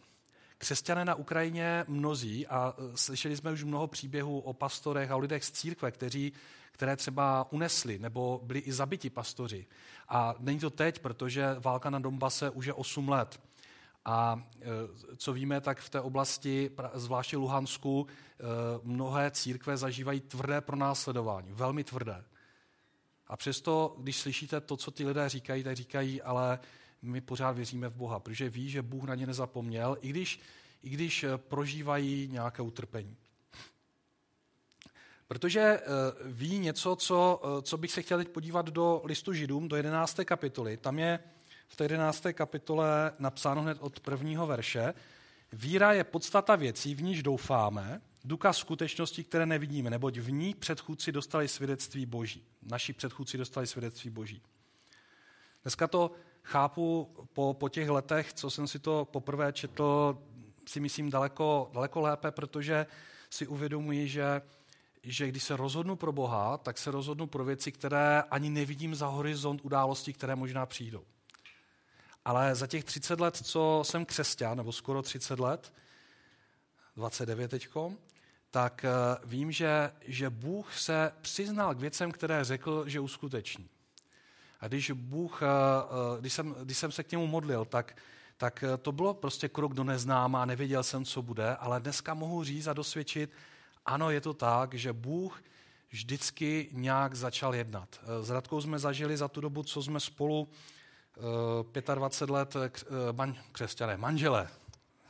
křesťané 0.58 1.04
na 1.04 1.14
Ukrajině 1.14 1.84
mnozí, 1.88 2.46
a 2.46 2.74
eh, 2.78 2.96
slyšeli 2.96 3.36
jsme 3.36 3.52
už 3.52 3.64
mnoho 3.64 3.86
příběhů 3.86 4.40
o 4.40 4.52
pastorech 4.52 5.10
a 5.10 5.16
lidech 5.16 5.44
z 5.44 5.50
církve, 5.50 5.90
kteří, 5.90 6.32
které 6.72 6.96
třeba 6.96 7.52
unesli 7.52 7.98
nebo 7.98 8.40
byli 8.42 8.58
i 8.60 8.72
zabiti 8.72 9.10
pastoři. 9.10 9.66
A 10.08 10.34
není 10.38 10.58
to 10.58 10.70
teď, 10.70 10.98
protože 10.98 11.56
válka 11.58 11.90
na 11.90 11.98
Donbase 11.98 12.50
už 12.50 12.66
je 12.66 12.72
8 12.72 13.08
let. 13.08 13.40
A 14.04 14.48
e, 14.60 14.64
co 15.16 15.32
víme, 15.32 15.60
tak 15.60 15.80
v 15.80 15.90
té 15.90 16.00
oblasti, 16.00 16.70
zvláště 16.94 17.36
Luhansku, 17.36 18.06
e, 18.06 18.44
mnohé 18.82 19.30
církve 19.30 19.76
zažívají 19.76 20.20
tvrdé 20.20 20.60
pronásledování, 20.60 21.52
velmi 21.52 21.84
tvrdé. 21.84 22.24
A 23.26 23.36
přesto, 23.36 23.96
když 23.98 24.16
slyšíte 24.16 24.60
to, 24.60 24.76
co 24.76 24.90
ty 24.90 25.06
lidé 25.06 25.28
říkají, 25.28 25.62
tak 25.62 25.76
říkají, 25.76 26.22
ale 26.22 26.58
my 27.02 27.20
pořád 27.20 27.52
věříme 27.52 27.88
v 27.88 27.94
Boha, 27.94 28.20
protože 28.20 28.48
ví, 28.50 28.70
že 28.70 28.82
Bůh 28.82 29.04
na 29.04 29.14
ně 29.14 29.26
nezapomněl, 29.26 29.98
i 30.00 30.08
když, 30.08 30.40
i 30.82 30.90
když 30.90 31.24
e, 31.24 31.38
prožívají 31.38 32.28
nějaké 32.32 32.62
utrpení. 32.62 33.16
Protože 35.28 35.80
ví 36.24 36.58
něco, 36.58 36.96
co, 36.96 37.42
co 37.62 37.78
bych 37.78 37.92
se 37.92 38.02
chtěl 38.02 38.18
teď 38.18 38.28
podívat 38.28 38.66
do 38.66 39.02
listu 39.04 39.32
Židům, 39.32 39.68
do 39.68 39.76
11. 39.76 40.20
kapitoly. 40.24 40.76
Tam 40.76 40.98
je 40.98 41.18
v 41.68 41.76
té 41.76 41.84
11. 41.84 42.26
kapitole 42.32 43.12
napsáno 43.18 43.62
hned 43.62 43.78
od 43.80 44.00
prvního 44.00 44.46
verše. 44.46 44.94
Víra 45.52 45.92
je 45.92 46.04
podstata 46.04 46.56
věcí, 46.56 46.94
v 46.94 47.02
níž 47.02 47.22
doufáme, 47.22 48.00
důkaz 48.24 48.56
skutečnosti, 48.56 49.24
které 49.24 49.46
nevidíme, 49.46 49.90
neboť 49.90 50.18
v 50.18 50.30
ní 50.30 50.54
předchůdci 50.54 51.12
dostali 51.12 51.48
svědectví 51.48 52.06
Boží. 52.06 52.44
Naši 52.62 52.92
předchůdci 52.92 53.38
dostali 53.38 53.66
svědectví 53.66 54.10
Boží. 54.10 54.42
Dneska 55.62 55.86
to 55.86 56.10
chápu 56.42 57.14
po, 57.32 57.54
po 57.54 57.68
těch 57.68 57.88
letech, 57.88 58.32
co 58.32 58.50
jsem 58.50 58.68
si 58.68 58.78
to 58.78 59.04
poprvé 59.04 59.52
četl, 59.52 60.18
si 60.66 60.80
myslím 60.80 61.10
daleko, 61.10 61.70
daleko 61.72 62.00
lépe, 62.00 62.30
protože 62.30 62.86
si 63.30 63.46
uvědomuji, 63.46 64.08
že, 64.08 64.42
že 65.02 65.28
když 65.28 65.42
se 65.42 65.56
rozhodnu 65.56 65.96
pro 65.96 66.12
Boha, 66.12 66.58
tak 66.58 66.78
se 66.78 66.90
rozhodnu 66.90 67.26
pro 67.26 67.44
věci, 67.44 67.72
které 67.72 68.22
ani 68.22 68.50
nevidím 68.50 68.94
za 68.94 69.06
horizont 69.06 69.60
událostí, 69.64 70.12
které 70.12 70.36
možná 70.36 70.66
přijdou. 70.66 71.04
Ale 72.24 72.54
za 72.54 72.66
těch 72.66 72.84
30 72.84 73.20
let, 73.20 73.36
co 73.36 73.82
jsem 73.84 74.04
křesťan, 74.04 74.56
nebo 74.56 74.72
skoro 74.72 75.02
30 75.02 75.40
let, 75.40 75.72
29 76.96 77.50
teďko, 77.50 77.92
tak 78.54 78.84
eh, 78.84 78.90
vím, 79.24 79.52
že, 79.52 79.92
že 80.00 80.30
Bůh 80.30 80.78
se 80.78 81.12
přiznal 81.20 81.74
k 81.74 81.78
věcem, 81.78 82.12
které 82.12 82.44
řekl, 82.44 82.84
že 82.86 83.00
uskuteční. 83.00 83.68
A 84.60 84.68
když 84.68 84.90
Bůh, 84.90 85.42
eh, 85.42 85.46
eh, 85.46 86.20
když 86.20 86.32
jsem, 86.32 86.54
když 86.62 86.78
jsem 86.78 86.92
se 86.92 87.04
k 87.04 87.10
němu 87.10 87.26
modlil, 87.26 87.64
tak, 87.64 87.96
tak 88.36 88.64
to 88.82 88.92
bylo 88.92 89.14
prostě 89.14 89.48
krok 89.48 89.74
do 89.74 89.84
neznáma, 89.84 90.44
nevěděl 90.44 90.82
jsem, 90.82 91.04
co 91.04 91.22
bude, 91.22 91.56
ale 91.56 91.80
dneska 91.80 92.14
mohu 92.14 92.44
říct 92.44 92.66
a 92.66 92.72
dosvědčit, 92.72 93.30
ano, 93.86 94.10
je 94.10 94.20
to 94.20 94.34
tak, 94.34 94.74
že 94.74 94.92
Bůh 94.92 95.42
vždycky 95.90 96.68
nějak 96.72 97.14
začal 97.14 97.54
jednat. 97.54 98.00
S 98.22 98.30
Radkou 98.30 98.60
jsme 98.60 98.78
zažili 98.78 99.16
za 99.16 99.28
tu 99.28 99.40
dobu, 99.40 99.62
co 99.62 99.82
jsme 99.82 100.00
spolu 100.00 100.48
25 101.94 102.30
let 102.30 102.56
eh, 102.56 103.12
man, 103.12 103.36
křesťané, 103.52 103.96
manželé, 103.96 104.48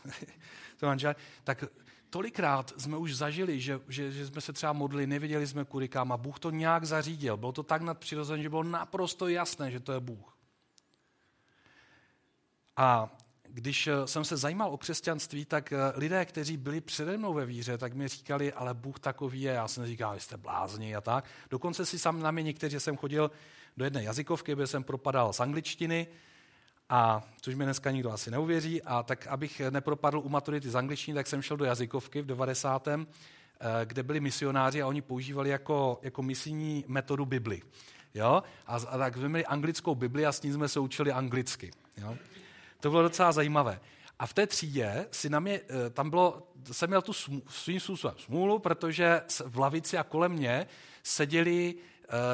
to 0.77 0.87
manželé, 0.87 1.17
tak 1.45 1.65
tolikrát 2.11 2.73
jsme 2.77 2.97
už 2.97 3.17
zažili, 3.17 3.61
že, 3.61 3.81
že, 3.89 4.11
že 4.11 4.27
jsme 4.27 4.41
se 4.41 4.53
třeba 4.53 4.73
modlili, 4.73 5.07
nevěděli 5.07 5.47
jsme 5.47 5.65
kudy 5.65 5.89
kam 5.89 6.13
a 6.13 6.17
Bůh 6.17 6.39
to 6.39 6.51
nějak 6.51 6.85
zařídil. 6.85 7.37
Bylo 7.37 7.53
to 7.53 7.63
tak 7.63 7.83
nadpřirozené, 7.83 8.43
že 8.43 8.49
bylo 8.49 8.63
naprosto 8.63 9.29
jasné, 9.29 9.71
že 9.71 9.81
to 9.81 9.93
je 9.93 10.01
Bůh. 10.01 10.37
A 12.77 13.17
když 13.49 13.87
eh, 13.87 14.07
jsem 14.07 14.25
se 14.25 14.37
zajímal 14.37 14.71
o 14.71 14.79
křesťanství, 14.79 15.45
tak 15.45 15.73
eh, 15.73 15.79
lidé, 15.95 16.25
kteří 16.25 16.57
byli 16.57 16.81
přede 16.81 17.17
mnou 17.17 17.35
ve 17.35 17.47
víře, 17.47 17.79
tak 17.79 17.95
mi 17.95 18.09
říkali, 18.09 18.53
ale 18.53 18.75
Bůh 18.75 19.01
takový 19.01 19.43
je. 19.43 19.53
Já 19.53 19.69
jsem 19.69 19.87
říkal, 19.87 20.19
jste 20.19 20.37
blázni 20.37 20.97
a 20.97 21.01
tak. 21.01 21.25
Dokonce 21.51 21.87
si 21.87 21.99
sám 21.99 22.21
na 22.21 22.31
mě 22.31 22.43
někteří 22.43 22.81
jsem 22.81 22.97
chodil 22.97 23.31
do 23.77 23.85
jedné 23.85 24.03
jazykovky, 24.03 24.53
kde 24.53 24.67
jsem 24.67 24.85
propadal 24.85 25.33
z 25.33 25.41
angličtiny, 25.41 26.07
a 26.89 27.23
což 27.41 27.55
mi 27.55 27.65
dneska 27.65 27.91
nikdo 27.91 28.13
asi 28.13 28.31
neuvěří, 28.31 28.83
a 28.83 29.03
tak 29.03 29.27
abych 29.27 29.61
nepropadl 29.71 30.19
u 30.19 30.29
maturity 30.29 30.71
z 30.71 30.77
angličtiny, 30.77 31.15
tak 31.15 31.27
jsem 31.27 31.43
šel 31.43 31.57
do 31.57 31.65
jazykovky 31.65 32.23
v 32.23 32.27
90. 32.27 32.89
Eh, 33.61 33.87
kde 33.87 34.03
byli 34.03 34.21
misionáři 34.21 34.83
a 34.83 34.87
oni 34.87 35.03
používali 35.03 35.51
jako, 35.51 35.99
jako 36.03 36.23
misijní 36.23 36.85
metodu 36.89 37.27
Bibli. 37.27 37.63
Jo? 38.15 38.43
A, 38.67 38.77
a 38.77 38.99
tak 38.99 39.17
jsme 39.17 39.29
měli 39.29 39.47
anglickou 39.47 39.95
Bibli 39.95 40.27
a 40.27 40.33
s 40.33 40.43
ní 40.43 40.53
jsme 40.53 40.69
se 40.69 40.81
učili 40.81 41.13
anglicky. 41.13 41.71
Jo? 41.97 42.17
To 42.81 42.91
bylo 42.91 43.03
docela 43.03 43.33
zajímavé. 43.33 43.81
A 44.19 44.27
v 44.27 44.35
té 44.35 44.47
třídě 44.47 45.07
si 45.11 45.31
na 45.31 45.41
mě, 45.41 45.61
eh, 45.69 45.91
tam 45.91 46.11
bylo, 46.11 46.49
jsem 46.73 46.91
měl 46.91 47.03
tu 47.03 47.13
svým 47.49 47.81
způsobem 47.81 48.17
smůlu, 48.19 48.59
protože 48.59 49.23
v 49.47 49.59
lavici 49.59 49.99
a 49.99 50.05
kolem 50.05 50.33
mě 50.33 50.67
seděli 51.03 51.75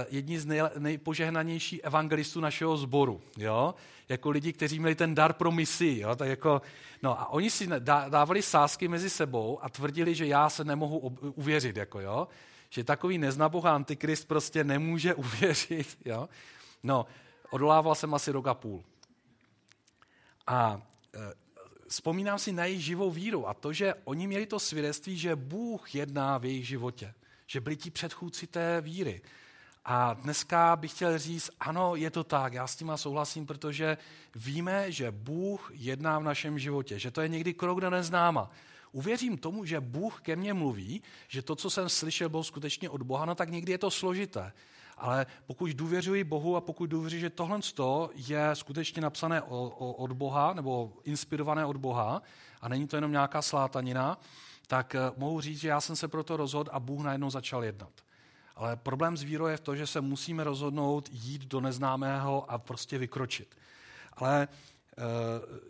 jedni 0.09 0.39
z 0.39 0.47
nej, 0.47 0.63
nejpožehnanějších 0.79 1.81
evangelistů 1.83 2.41
našeho 2.41 2.77
sboru, 2.77 3.21
jo? 3.37 3.75
jako 4.09 4.31
lidi, 4.31 4.53
kteří 4.53 4.79
měli 4.79 4.95
ten 4.95 5.15
dar 5.15 5.33
pro 5.33 5.51
misi. 5.51 5.99
Jo? 6.01 6.17
Tak 6.17 6.29
jako, 6.29 6.63
no 7.03 7.21
a 7.21 7.29
oni 7.29 7.51
si 7.51 7.69
dávali 8.09 8.43
sásky 8.43 8.89
mezi 8.89 9.11
sebou 9.11 9.59
a 9.63 9.69
tvrdili, 9.69 10.15
že 10.15 10.27
já 10.27 10.51
se 10.51 10.65
nemohu 10.65 10.99
uvěřit. 11.35 11.77
Jako, 11.77 12.01
jo? 12.01 12.29
Že 12.71 12.85
takový 12.85 13.19
neznabohá 13.19 13.75
antikrist 13.75 14.29
prostě 14.29 14.65
nemůže 14.65 15.15
uvěřit. 15.25 15.99
Jo? 16.05 16.29
No, 16.83 17.07
odolával 17.51 17.95
jsem 17.95 18.15
asi 18.15 18.31
rok 18.31 18.47
a 18.47 18.55
půl. 18.55 18.85
A 20.47 20.83
e, 21.15 21.19
vzpomínám 21.89 22.39
si 22.39 22.53
na 22.53 22.65
jejich 22.65 22.85
živou 22.85 23.11
víru 23.11 23.49
a 23.49 23.55
to, 23.55 23.73
že 23.73 23.95
oni 24.05 24.27
měli 24.27 24.47
to 24.47 24.59
svědectví, 24.59 25.19
že 25.19 25.37
Bůh 25.37 25.95
jedná 25.95 26.39
v 26.39 26.45
jejich 26.45 26.69
životě. 26.69 27.15
Že 27.47 27.61
byli 27.61 27.77
ti 27.77 27.91
předchůdci 27.91 28.47
té 28.47 28.81
víry. 28.81 29.21
A 29.85 30.15
dneska 30.15 30.77
bych 30.77 30.91
chtěl 30.91 31.19
říct, 31.19 31.51
ano, 31.61 31.97
je 31.97 32.11
to 32.11 32.25
tak, 32.25 32.53
já 32.53 32.67
s 32.67 32.77
tím 32.77 32.93
souhlasím, 32.97 33.47
protože 33.47 33.99
víme, 34.35 34.93
že 34.93 35.11
Bůh 35.11 35.71
jedná 35.75 36.19
v 36.19 36.23
našem 36.23 36.59
životě, 36.59 36.99
že 36.99 37.11
to 37.11 37.21
je 37.21 37.29
někdy 37.29 37.55
krok 37.55 37.81
do 37.81 37.91
neznáma. 37.91 38.51
Uvěřím 38.93 39.39
tomu, 39.39 39.65
že 39.65 39.81
Bůh 39.81 40.21
ke 40.21 40.37
mně 40.37 40.55
mluví, 40.55 41.03
že 41.29 41.43
to, 41.43 41.57
co 41.57 41.71
jsem 41.71 41.89
slyšel, 41.89 42.29
bylo 42.29 42.45
skutečně 42.45 42.91
od 42.91 43.03
Boha, 43.03 43.25
no 43.25 43.35
tak 43.35 43.51
někdy 43.51 43.73
je 43.73 43.79
to 43.79 43.91
složité. 43.91 44.53
Ale 44.97 45.27
pokud 45.47 45.71
důvěřuji 45.71 46.25
Bohu 46.25 46.57
a 46.57 46.61
pokud 46.61 46.87
důvěřuji, 46.87 47.21
že 47.21 47.31
tohle 47.31 47.61
je 48.15 48.51
skutečně 48.53 49.03
napsané 49.03 49.43
od 49.79 50.13
Boha 50.13 50.53
nebo 50.53 50.93
inspirované 51.05 51.67
od 51.67 51.77
Boha 51.77 52.23
a 52.61 52.69
není 52.69 52.87
to 52.87 52.97
jenom 52.97 53.13
nějaká 53.13 53.43
slátanina, 53.43 54.19
tak 54.67 54.95
eh, 54.95 54.99
mohu 55.17 55.41
říct, 55.41 55.61
že 55.61 55.69
já 55.69 55.81
jsem 55.81 55.97
se 55.97 56.09
proto 56.09 56.37
rozhodl 56.37 56.71
a 56.73 56.81
Bůh 56.81 57.05
najednou 57.05 57.31
začal 57.31 57.65
jednat. 57.65 57.93
Ale 58.61 58.77
problém 58.77 59.17
s 59.17 59.23
vírou 59.23 59.47
je 59.47 59.57
v 59.57 59.61
to, 59.61 59.77
že 59.77 59.87
se 59.87 60.01
musíme 60.01 60.45
rozhodnout 60.45 61.09
jít 61.13 61.45
do 61.45 61.61
neznámého 61.61 62.51
a 62.51 62.59
prostě 62.59 62.99
vykročit. 62.99 63.55
Ale 64.13 64.49
eh, 64.49 65.03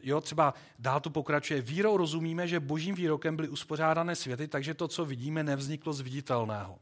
jo, 0.02 0.20
třeba 0.20 0.54
dál 0.78 1.00
to 1.00 1.11
pokračuje. 1.11 1.62
Vírou 1.62 1.97
rozumíme, 1.97 2.49
že 2.49 2.61
božím 2.61 2.94
výrokem 2.94 3.37
byly 3.37 3.49
uspořádané 3.49 4.16
světy, 4.16 4.49
takže 4.49 4.75
to, 4.75 4.88
co 4.88 5.04
vidíme, 5.04 5.44
nevzniklo 5.44 5.92
z 5.92 6.00
viditelného. 6.00 6.78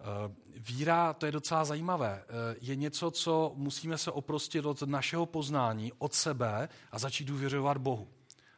Eh, 0.00 0.34
víra, 0.56 1.12
to 1.12 1.26
je 1.26 1.32
docela 1.32 1.64
zajímavé, 1.64 2.24
eh, 2.24 2.56
je 2.60 2.76
něco, 2.76 3.10
co 3.10 3.52
musíme 3.54 3.98
se 3.98 4.10
oprostit 4.10 4.66
od 4.66 4.82
našeho 4.82 5.26
poznání, 5.26 5.92
od 5.98 6.14
sebe 6.14 6.68
a 6.92 6.98
začít 6.98 7.24
důvěřovat 7.24 7.78
Bohu. 7.78 8.08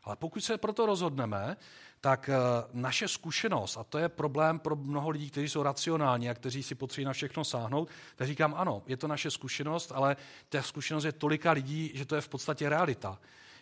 Ale 0.04 0.16
pokud 0.16 0.44
se 0.44 0.58
proto 0.58 0.86
rozhodneme, 0.86 1.56
tak 2.00 2.28
eh, 2.28 2.36
naše 2.72 3.08
zkušenost, 3.08 3.76
a 3.76 3.84
to 3.84 3.98
je 3.98 4.08
problém 4.08 4.58
pro 4.58 4.76
mnoho 4.76 5.10
lidí, 5.10 5.30
kteří 5.30 5.48
jsou 5.48 5.62
racionální 5.62 6.30
a 6.30 6.34
kteří 6.34 6.62
si 6.62 6.74
potřebují 6.74 7.04
na 7.04 7.12
všechno 7.12 7.44
sáhnout, 7.44 7.88
tak 8.16 8.28
říkám, 8.28 8.54
ano, 8.56 8.82
je 8.86 8.96
to 8.96 9.08
naše 9.08 9.30
zkušenost, 9.30 9.92
ale 9.94 10.16
ta 10.48 10.62
zkušenost 10.62 11.04
je 11.04 11.12
tolika 11.12 11.52
lidí, 11.52 11.90
že 11.94 12.04
to 12.04 12.14
je 12.14 12.20
v 12.20 12.28
podstatě 12.28 12.68
realita. 12.68 13.18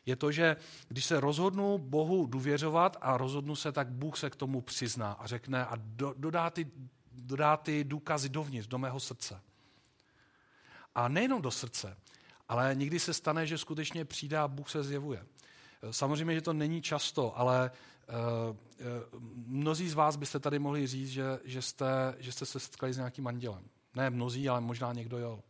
je 0.06 0.16
to, 0.16 0.32
že 0.32 0.56
když 0.88 1.04
se 1.04 1.20
rozhodnu 1.20 1.78
Bohu 1.78 2.26
důvěřovat 2.26 2.96
a 3.00 3.16
rozhodnu 3.16 3.56
se, 3.56 3.72
tak 3.72 3.88
Bůh 3.88 4.18
se 4.18 4.30
k 4.30 4.36
tomu 4.36 4.60
přizná 4.60 5.12
a 5.12 5.26
řekne 5.26 5.66
a 5.66 5.72
do, 5.76 6.14
dodá, 6.16 6.50
ty, 6.50 6.70
dodá 7.12 7.56
ty 7.56 7.84
důkazy 7.84 8.28
dovnitř, 8.28 8.68
do 8.68 8.78
mého 8.78 9.00
srdce. 9.00 9.40
A 10.94 11.08
nejenom 11.08 11.42
do 11.42 11.50
srdce, 11.50 11.96
ale 12.48 12.74
někdy 12.74 13.00
se 13.00 13.14
stane, 13.14 13.46
že 13.46 13.58
skutečně 13.58 14.04
přijde 14.04 14.38
a 14.38 14.48
Bůh 14.48 14.70
se 14.70 14.84
zjevuje. 14.84 15.26
Samozřejmě, 15.90 16.34
že 16.34 16.40
to 16.40 16.52
není 16.52 16.82
často, 16.82 17.38
ale 17.38 17.70
mnozí 19.46 19.88
z 19.88 19.94
vás 19.94 20.16
byste 20.16 20.40
tady 20.40 20.58
mohli 20.58 20.86
říct, 20.86 21.10
že, 21.10 21.40
že, 21.44 21.62
jste, 21.62 22.14
že 22.18 22.32
jste 22.32 22.46
se 22.46 22.60
setkali 22.60 22.92
s 22.92 22.96
nějakým 22.96 23.26
andělem. 23.26 23.64
Ne 23.94 24.10
mnozí, 24.10 24.48
ale 24.48 24.60
možná 24.60 24.92
někdo 24.92 25.18
jo. 25.18 25.42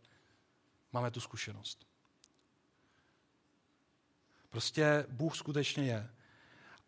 Máme 0.92 1.10
tu 1.10 1.20
zkušenost. 1.20 1.86
Prostě 4.50 5.06
Bůh 5.08 5.36
skutečně 5.36 5.84
je. 5.84 6.10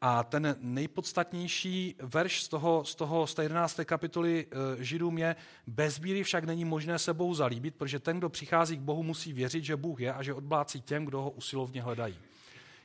A 0.00 0.24
ten 0.24 0.56
nejpodstatnější 0.60 1.94
verš 2.02 2.42
z, 2.42 2.48
toho, 2.48 2.84
z, 2.84 2.94
toho, 2.94 3.26
z 3.26 3.34
té 3.34 3.42
11. 3.42 3.80
kapitoly 3.84 4.46
e, 4.80 4.84
Židům 4.84 5.18
je, 5.18 5.36
bez 5.66 5.98
víry 5.98 6.22
však 6.22 6.44
není 6.44 6.64
možné 6.64 6.98
sebou 6.98 7.34
zalíbit, 7.34 7.74
protože 7.74 7.98
ten, 7.98 8.18
kdo 8.18 8.28
přichází 8.28 8.76
k 8.76 8.80
Bohu, 8.80 9.02
musí 9.02 9.32
věřit, 9.32 9.64
že 9.64 9.76
Bůh 9.76 10.00
je 10.00 10.14
a 10.14 10.22
že 10.22 10.34
odblácí 10.34 10.80
těm, 10.80 11.04
kdo 11.04 11.22
ho 11.22 11.30
usilovně 11.30 11.82
hledají. 11.82 12.18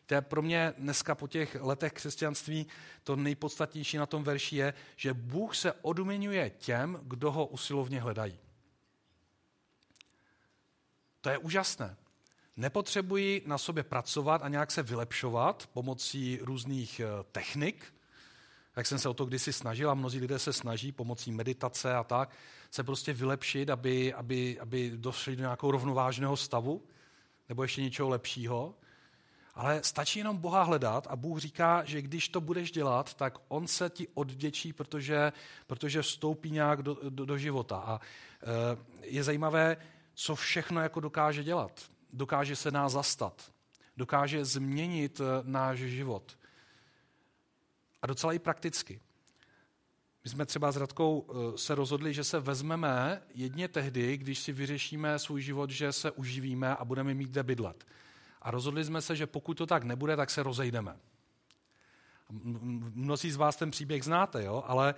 To 0.06 0.14
je 0.14 0.22
pro 0.22 0.42
mě 0.42 0.74
dneska 0.78 1.16
po 1.16 1.28
těch 1.28 1.58
letech 1.62 1.94
křesťanství 1.94 2.68
to 3.04 3.16
nejpodstatnější 3.16 3.98
na 3.98 4.06
tom 4.06 4.24
verši 4.24 4.56
je, 4.56 4.74
že 4.96 5.14
Bůh 5.14 5.56
se 5.56 5.74
odměňuje 5.74 6.50
těm, 6.50 7.00
kdo 7.04 7.32
ho 7.32 7.46
usilovně 7.46 8.02
hledají. 8.02 8.40
To 11.22 11.30
je 11.30 11.38
úžasné. 11.38 11.98
Nepotřebuji 12.58 13.44
na 13.46 13.58
sobě 13.58 13.84
pracovat 13.84 14.42
a 14.44 14.48
nějak 14.48 14.72
se 14.72 14.84
vylepšovat 14.84 15.70
pomocí 15.74 16.40
různých 16.42 17.00
eh, 17.00 17.08
technik, 17.32 17.94
jak 18.76 18.88
jsem 18.88 19.00
se 19.00 19.10
o 19.10 19.14
to 19.14 19.26
kdysi 19.26 19.54
snažil 19.54 19.92
a 19.92 19.94
mnozí 19.94 20.20
lidé 20.20 20.40
se 20.40 20.54
snaží 20.54 20.92
pomocí 20.92 21.32
meditace 21.32 21.96
a 21.96 22.04
tak, 22.04 22.30
se 22.72 22.84
prostě 22.84 23.14
vylepšit, 23.14 23.70
aby, 23.70 24.14
aby, 24.14 24.60
aby 24.60 24.92
došli 24.96 25.36
do 25.36 25.42
nějakého 25.42 25.72
rovnovážného 25.72 26.38
stavu 26.38 26.84
nebo 27.50 27.64
ještě 27.64 27.82
něčeho 27.82 28.10
lepšího. 28.10 28.76
Ale 29.56 29.84
stačí 29.84 30.20
jenom 30.20 30.38
Boha 30.38 30.64
hledat 30.64 31.08
a 31.10 31.16
Bůh 31.16 31.40
říká, 31.40 31.84
že 31.84 32.02
když 32.02 32.30
to 32.30 32.42
budeš 32.42 32.72
dělat, 32.72 33.14
tak 33.14 33.38
On 33.48 33.68
se 33.68 33.90
ti 33.90 34.08
odděčí, 34.14 34.74
protože, 34.74 35.34
protože 35.68 36.02
vstoupí 36.02 36.52
nějak 36.52 36.82
do, 36.82 36.98
do, 37.10 37.26
do 37.26 37.38
života. 37.38 37.78
A 37.78 38.00
e, 38.00 38.78
je 39.02 39.24
zajímavé, 39.24 39.78
co 40.14 40.36
všechno 40.36 40.82
jako 40.82 41.00
dokáže 41.00 41.44
dělat. 41.44 41.90
Dokáže 42.14 42.56
se 42.56 42.72
nás 42.72 42.92
zastat. 42.92 43.52
Dokáže 43.98 44.46
změnit 44.46 45.22
eh, 45.22 45.44
náš 45.44 45.80
život. 45.80 46.38
A 48.02 48.08
docela 48.08 48.34
i 48.34 48.40
prakticky. 48.40 49.00
My 50.24 50.30
jsme 50.30 50.46
třeba 50.46 50.72
s 50.72 50.78
Radkou 50.78 51.28
eh, 51.30 51.58
se 51.58 51.76
rozhodli, 51.76 52.14
že 52.14 52.24
se 52.24 52.40
vezmeme 52.40 53.22
jedně 53.34 53.68
tehdy, 53.68 54.18
když 54.18 54.40
si 54.40 54.52
vyřešíme 54.52 55.20
svůj 55.20 55.42
život, 55.42 55.70
že 55.70 55.92
se 55.92 56.12
uživíme 56.12 56.76
a 56.76 56.86
budeme 56.86 57.14
mít 57.14 57.30
kde 57.30 57.44
bydlet. 57.44 57.86
A 58.46 58.52
rozhodli 58.52 58.86
jsme 58.86 59.02
se, 59.02 59.16
že 59.16 59.28
pokud 59.28 59.54
to 59.58 59.66
tak 59.66 59.84
nebude, 59.84 60.16
tak 60.16 60.30
se 60.30 60.44
rozejdeme. 60.44 60.98
Mnozí 62.30 63.32
z 63.32 63.36
vás 63.36 63.56
ten 63.56 63.72
příběh 63.72 64.04
znáte, 64.04 64.44
jo? 64.44 64.64
ale 64.68 64.96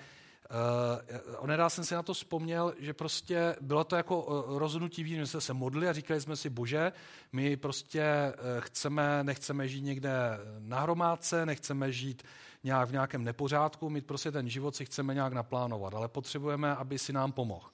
Uh, 0.49 1.33
onedá 1.37 1.69
jsem 1.69 1.83
si 1.83 1.93
na 1.93 2.03
to 2.03 2.13
vzpomněl, 2.13 2.73
že 2.79 2.93
prostě 2.93 3.55
bylo 3.61 3.83
to 3.83 3.95
jako 3.95 4.21
uh, 4.23 4.57
rozhodnutí 4.57 5.03
víry, 5.03 5.19
že 5.19 5.27
jsme 5.27 5.41
se 5.41 5.53
modlili 5.53 5.89
a 5.89 5.93
říkali 5.93 6.21
jsme 6.21 6.35
si, 6.35 6.49
bože, 6.49 6.91
my 7.31 7.57
prostě 7.57 8.03
uh, 8.33 8.61
chceme, 8.61 9.23
nechceme 9.23 9.67
žít 9.67 9.81
někde 9.81 10.11
na 10.59 10.79
hromádce, 10.79 11.45
nechceme 11.45 11.91
žít 11.91 12.23
nějak 12.63 12.89
v 12.89 12.91
nějakém 12.91 13.23
nepořádku, 13.23 13.89
my 13.89 14.01
prostě 14.01 14.31
ten 14.31 14.49
život 14.49 14.75
si 14.75 14.85
chceme 14.85 15.13
nějak 15.13 15.33
naplánovat, 15.33 15.93
ale 15.93 16.07
potřebujeme, 16.07 16.75
aby 16.75 16.99
si 16.99 17.13
nám 17.13 17.31
pomohl. 17.31 17.69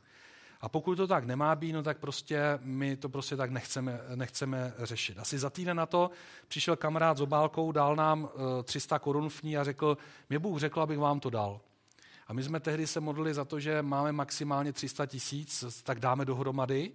A 0.64 0.70
pokud 0.70 0.96
to 0.96 1.08
tak 1.08 1.26
nemá 1.26 1.56
být, 1.56 1.74
no 1.74 1.84
tak 1.84 1.98
prostě 1.98 2.60
my 2.62 2.98
to 2.98 3.10
prostě 3.10 3.36
tak 3.36 3.52
nechceme, 3.52 4.00
nechceme 4.16 4.74
řešit. 4.78 5.20
Asi 5.20 5.40
za 5.40 5.50
týden 5.50 5.78
na 5.78 5.86
to 5.86 6.12
přišel 6.48 6.76
kamarád 6.76 7.18
s 7.18 7.22
obálkou, 7.22 7.72
dal 7.72 7.96
nám 7.96 8.30
300 8.64 9.00
korun 9.00 9.30
v 9.30 9.44
ní 9.44 9.58
a 9.58 9.64
řekl, 9.64 9.98
mě 10.30 10.40
Bůh 10.40 10.60
řekl, 10.60 10.82
abych 10.82 11.00
vám 11.00 11.20
to 11.20 11.30
dal. 11.30 11.62
A 12.28 12.34
my 12.34 12.44
jsme 12.44 12.60
tehdy 12.60 12.88
se 12.88 13.00
modlili 13.00 13.34
za 13.34 13.46
to, 13.46 13.60
že 13.60 13.82
máme 13.82 14.12
maximálně 14.12 14.74
300 14.74 15.06
tisíc, 15.06 15.84
tak 15.84 16.00
dáme 16.00 16.26
dohromady. 16.26 16.92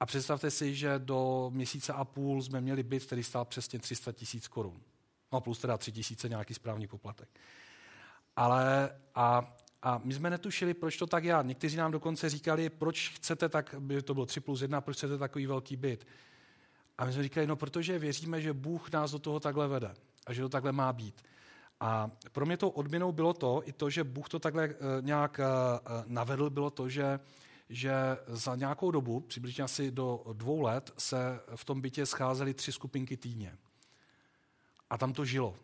A 0.00 0.06
představte 0.06 0.50
si, 0.50 0.74
že 0.74 0.98
do 0.98 1.50
měsíce 1.54 1.92
a 1.92 2.04
půl 2.04 2.42
jsme 2.42 2.60
měli 2.60 2.82
byt, 2.82 3.04
který 3.04 3.22
stál 3.22 3.44
přesně 3.44 3.78
300 3.78 4.12
tisíc 4.12 4.48
korun. 4.48 4.80
No 5.32 5.40
plus 5.40 5.58
teda 5.58 5.78
3 5.78 5.92
tisíce 5.92 6.28
nějaký 6.28 6.54
správný 6.54 6.86
poplatek. 6.86 7.28
Ale 8.36 8.90
a, 9.14 9.56
a 9.82 10.00
my 10.04 10.14
jsme 10.14 10.30
netušili, 10.30 10.74
proč 10.74 10.96
to 10.96 11.06
tak 11.06 11.24
já. 11.24 11.42
Někteří 11.42 11.76
nám 11.76 11.92
dokonce 11.92 12.28
říkali, 12.28 12.70
proč 12.70 13.08
chcete 13.08 13.48
tak, 13.48 13.74
by 13.78 14.02
to 14.02 14.14
bylo 14.14 14.26
3 14.26 14.40
plus 14.40 14.62
1, 14.62 14.80
proč 14.80 14.96
chcete 14.96 15.18
takový 15.18 15.46
velký 15.46 15.76
byt. 15.76 16.06
A 16.98 17.04
my 17.04 17.12
jsme 17.12 17.22
říkali, 17.22 17.46
no 17.46 17.56
protože 17.56 17.98
věříme, 17.98 18.40
že 18.40 18.52
Bůh 18.52 18.92
nás 18.92 19.10
do 19.10 19.18
toho 19.18 19.40
takhle 19.40 19.68
vede 19.68 19.94
a 20.26 20.32
že 20.32 20.42
to 20.42 20.48
takhle 20.48 20.72
má 20.72 20.92
být. 20.92 21.22
A 21.80 22.10
pro 22.32 22.46
mě 22.46 22.56
tou 22.56 22.68
odměnou 22.68 23.12
bylo 23.12 23.32
to, 23.34 23.62
i 23.64 23.72
to, 23.72 23.90
že 23.90 24.04
Bůh 24.04 24.28
to 24.28 24.38
takhle 24.38 24.68
uh, 24.68 24.74
nějak 25.00 25.40
uh, 25.40 26.02
navedl, 26.06 26.50
bylo 26.50 26.70
to, 26.70 26.88
že, 26.88 27.20
že 27.68 27.92
za 28.26 28.56
nějakou 28.56 28.90
dobu, 28.90 29.20
přibližně 29.20 29.64
asi 29.64 29.90
do 29.90 30.24
dvou 30.32 30.60
let, 30.60 30.92
se 30.98 31.40
v 31.54 31.64
tom 31.64 31.80
bytě 31.80 32.06
scházely 32.06 32.54
tři 32.54 32.72
skupinky 32.72 33.16
týdně. 33.16 33.58
A 34.90 34.98
tam 34.98 35.12
to 35.12 35.24
žilo. 35.24 35.56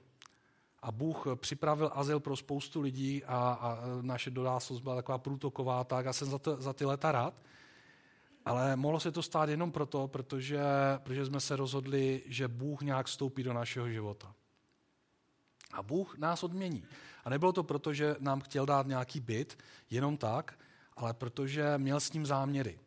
A 0.86 0.92
Bůh 0.92 1.26
připravil 1.34 1.90
azyl 1.94 2.20
pro 2.20 2.36
spoustu 2.36 2.80
lidí 2.80 3.24
a, 3.24 3.36
a 3.36 3.78
naše 4.00 4.30
dodáslost 4.30 4.82
byla 4.82 4.96
taková 4.96 5.18
průtoková, 5.18 5.84
tak 5.84 6.06
a 6.06 6.12
jsem 6.12 6.30
za, 6.30 6.38
to, 6.38 6.56
za 6.62 6.72
ty 6.72 6.84
leta 6.84 7.12
rád. 7.12 7.34
Ale 8.44 8.76
mohlo 8.76 9.00
se 9.00 9.12
to 9.12 9.22
stát 9.22 9.48
jenom 9.48 9.72
proto, 9.72 10.08
protože, 10.08 10.60
protože 11.02 11.26
jsme 11.26 11.40
se 11.40 11.56
rozhodli, 11.56 12.22
že 12.26 12.48
Bůh 12.48 12.82
nějak 12.82 13.06
vstoupí 13.06 13.42
do 13.42 13.52
našeho 13.52 13.88
života. 13.88 14.34
A 15.72 15.82
Bůh 15.82 16.18
nás 16.18 16.42
odmění. 16.42 16.84
A 17.24 17.30
nebylo 17.30 17.52
to 17.52 17.62
proto, 17.62 17.92
že 17.92 18.16
nám 18.18 18.40
chtěl 18.40 18.66
dát 18.66 18.86
nějaký 18.86 19.20
byt, 19.20 19.58
jenom 19.90 20.16
tak, 20.16 20.58
ale 20.96 21.14
protože 21.14 21.78
měl 21.78 22.00
s 22.00 22.12
ním 22.12 22.26
záměry. 22.26 22.78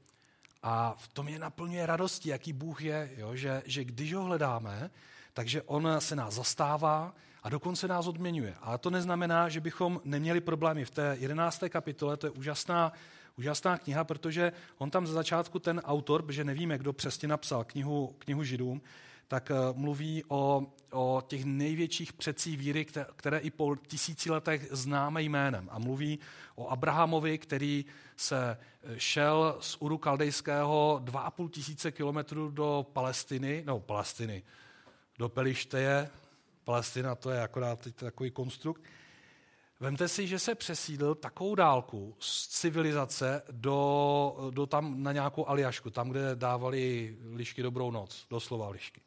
A 0.64 0.96
v 0.98 1.08
tom 1.08 1.28
je 1.28 1.40
naplňuje 1.40 1.86
radosti, 1.86 2.30
jaký 2.30 2.54
Bůh 2.54 2.82
je, 2.82 3.12
jo? 3.18 3.36
Že, 3.36 3.64
že 3.66 3.84
když 3.84 4.14
ho 4.14 4.24
hledáme, 4.24 4.92
takže 5.34 5.62
on 5.62 5.88
se 6.00 6.16
nás 6.16 6.34
zastává 6.34 7.14
a 7.44 7.50
dokonce 7.50 7.88
nás 7.88 8.08
odměňuje. 8.08 8.56
Ale 8.62 8.78
to 8.78 8.90
neznamená, 8.90 9.50
že 9.50 9.62
bychom 9.62 10.02
neměli 10.04 10.42
problémy. 10.42 10.86
V 10.86 10.92
té 10.92 11.18
11. 11.20 11.64
kapitole 11.70 12.18
to 12.18 12.28
je 12.28 12.32
úžasná, 12.32 12.94
úžasná 13.38 13.78
kniha, 13.78 14.04
protože 14.04 14.52
on 14.78 14.92
tam 14.92 15.08
za 15.08 15.14
začátku 15.14 15.60
ten 15.60 15.82
autor, 15.86 16.24
protože 16.24 16.44
nevíme, 16.44 16.78
kdo 16.78 16.94
přesně 16.94 17.28
napsal 17.28 17.64
knihu, 17.64 18.16
knihu 18.20 18.44
Židům, 18.44 18.82
tak 19.28 19.52
eh, 19.52 19.56
mluví 19.74 20.24
o, 20.28 20.74
o 20.92 21.24
těch 21.28 21.46
největších 21.46 22.14
předcích 22.14 22.58
víry, 22.58 22.86
které 23.16 23.38
i 23.38 23.50
po 23.52 23.76
tisíci 23.76 24.32
letech 24.32 24.68
známe 24.72 25.22
jménem. 25.22 25.70
A 25.72 25.80
mluví 25.80 26.20
o 26.56 26.68
Abrahamovi, 26.70 27.38
který 27.38 27.86
se 28.18 28.58
eh, 28.84 29.00
šel 29.00 29.58
z 29.60 29.78
Uru 29.80 29.98
Kaldejského 29.98 31.02
2,5 31.04 31.50
tisíce 31.50 31.92
kilometrů 31.92 32.52
do 32.52 32.86
Palestiny, 32.94 33.64
no 33.66 33.80
Palestiny, 33.80 34.44
do 35.20 35.30
Pelišteje, 35.30 36.10
Palestina 36.70 37.16
to 37.16 37.30
je 37.30 37.42
akorát 37.42 37.88
takový 37.96 38.32
konstrukt. 38.32 38.82
Vemte 39.80 40.08
si, 40.08 40.28
že 40.28 40.40
se 40.40 40.56
přesídl 40.56 41.16
takovou 41.16 41.56
dálku 41.56 42.16
z 42.20 42.48
civilizace 42.48 43.42
do, 43.52 44.50
do 44.52 44.66
tam 44.66 45.04
na 45.04 45.12
nějakou 45.12 45.50
Aliašku, 45.50 45.90
tam, 45.90 46.10
kde 46.10 46.36
dávali 46.36 47.18
lišky 47.34 47.64
dobrou 47.64 47.92
noc, 47.92 48.28
doslova 48.30 48.70
lišky. 48.70 49.02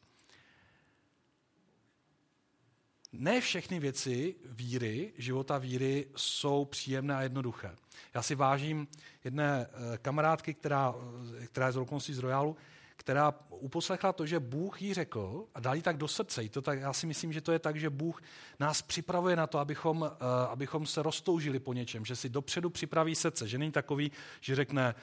ne 3.13 3.41
všechny 3.41 3.79
věci 3.79 4.35
víry, 4.45 5.13
života 5.17 5.57
víry, 5.57 6.07
jsou 6.15 6.65
příjemné 6.65 7.15
a 7.15 7.21
jednoduché. 7.21 7.75
Já 8.13 8.21
si 8.21 8.35
vážím 8.35 8.87
jedné 9.23 9.67
eh, 9.67 9.97
kamarádky, 9.97 10.53
která, 10.53 10.95
eh, 11.41 11.47
která 11.47 11.65
je 11.65 11.71
z 11.71 11.75
Rokonství 11.75 12.13
z 12.13 12.19
Royalu, 12.19 12.57
která 12.95 13.33
uposlechla 13.49 14.13
to, 14.13 14.25
že 14.25 14.39
Bůh 14.39 14.81
jí 14.81 14.93
řekl 14.93 15.45
a 15.55 15.59
dal 15.59 15.75
jí 15.75 15.81
tak 15.81 15.97
do 15.97 16.07
srdce. 16.07 16.49
To 16.49 16.61
tak, 16.61 16.79
já 16.79 16.93
si 16.93 17.07
myslím, 17.07 17.33
že 17.33 17.41
to 17.41 17.51
je 17.51 17.59
tak, 17.59 17.79
že 17.79 17.89
Bůh 17.89 18.21
nás 18.59 18.81
připravuje 18.81 19.35
na 19.35 19.47
to, 19.47 19.59
abychom, 19.59 20.01
uh, 20.01 20.07
abychom 20.49 20.85
se 20.85 21.03
roztoužili 21.03 21.59
po 21.59 21.73
něčem, 21.73 22.05
že 22.05 22.15
si 22.15 22.29
dopředu 22.29 22.69
připraví 22.69 23.15
srdce, 23.15 23.47
že 23.47 23.57
není 23.57 23.71
takový, 23.71 24.11
že 24.41 24.55
řekne, 24.55 24.95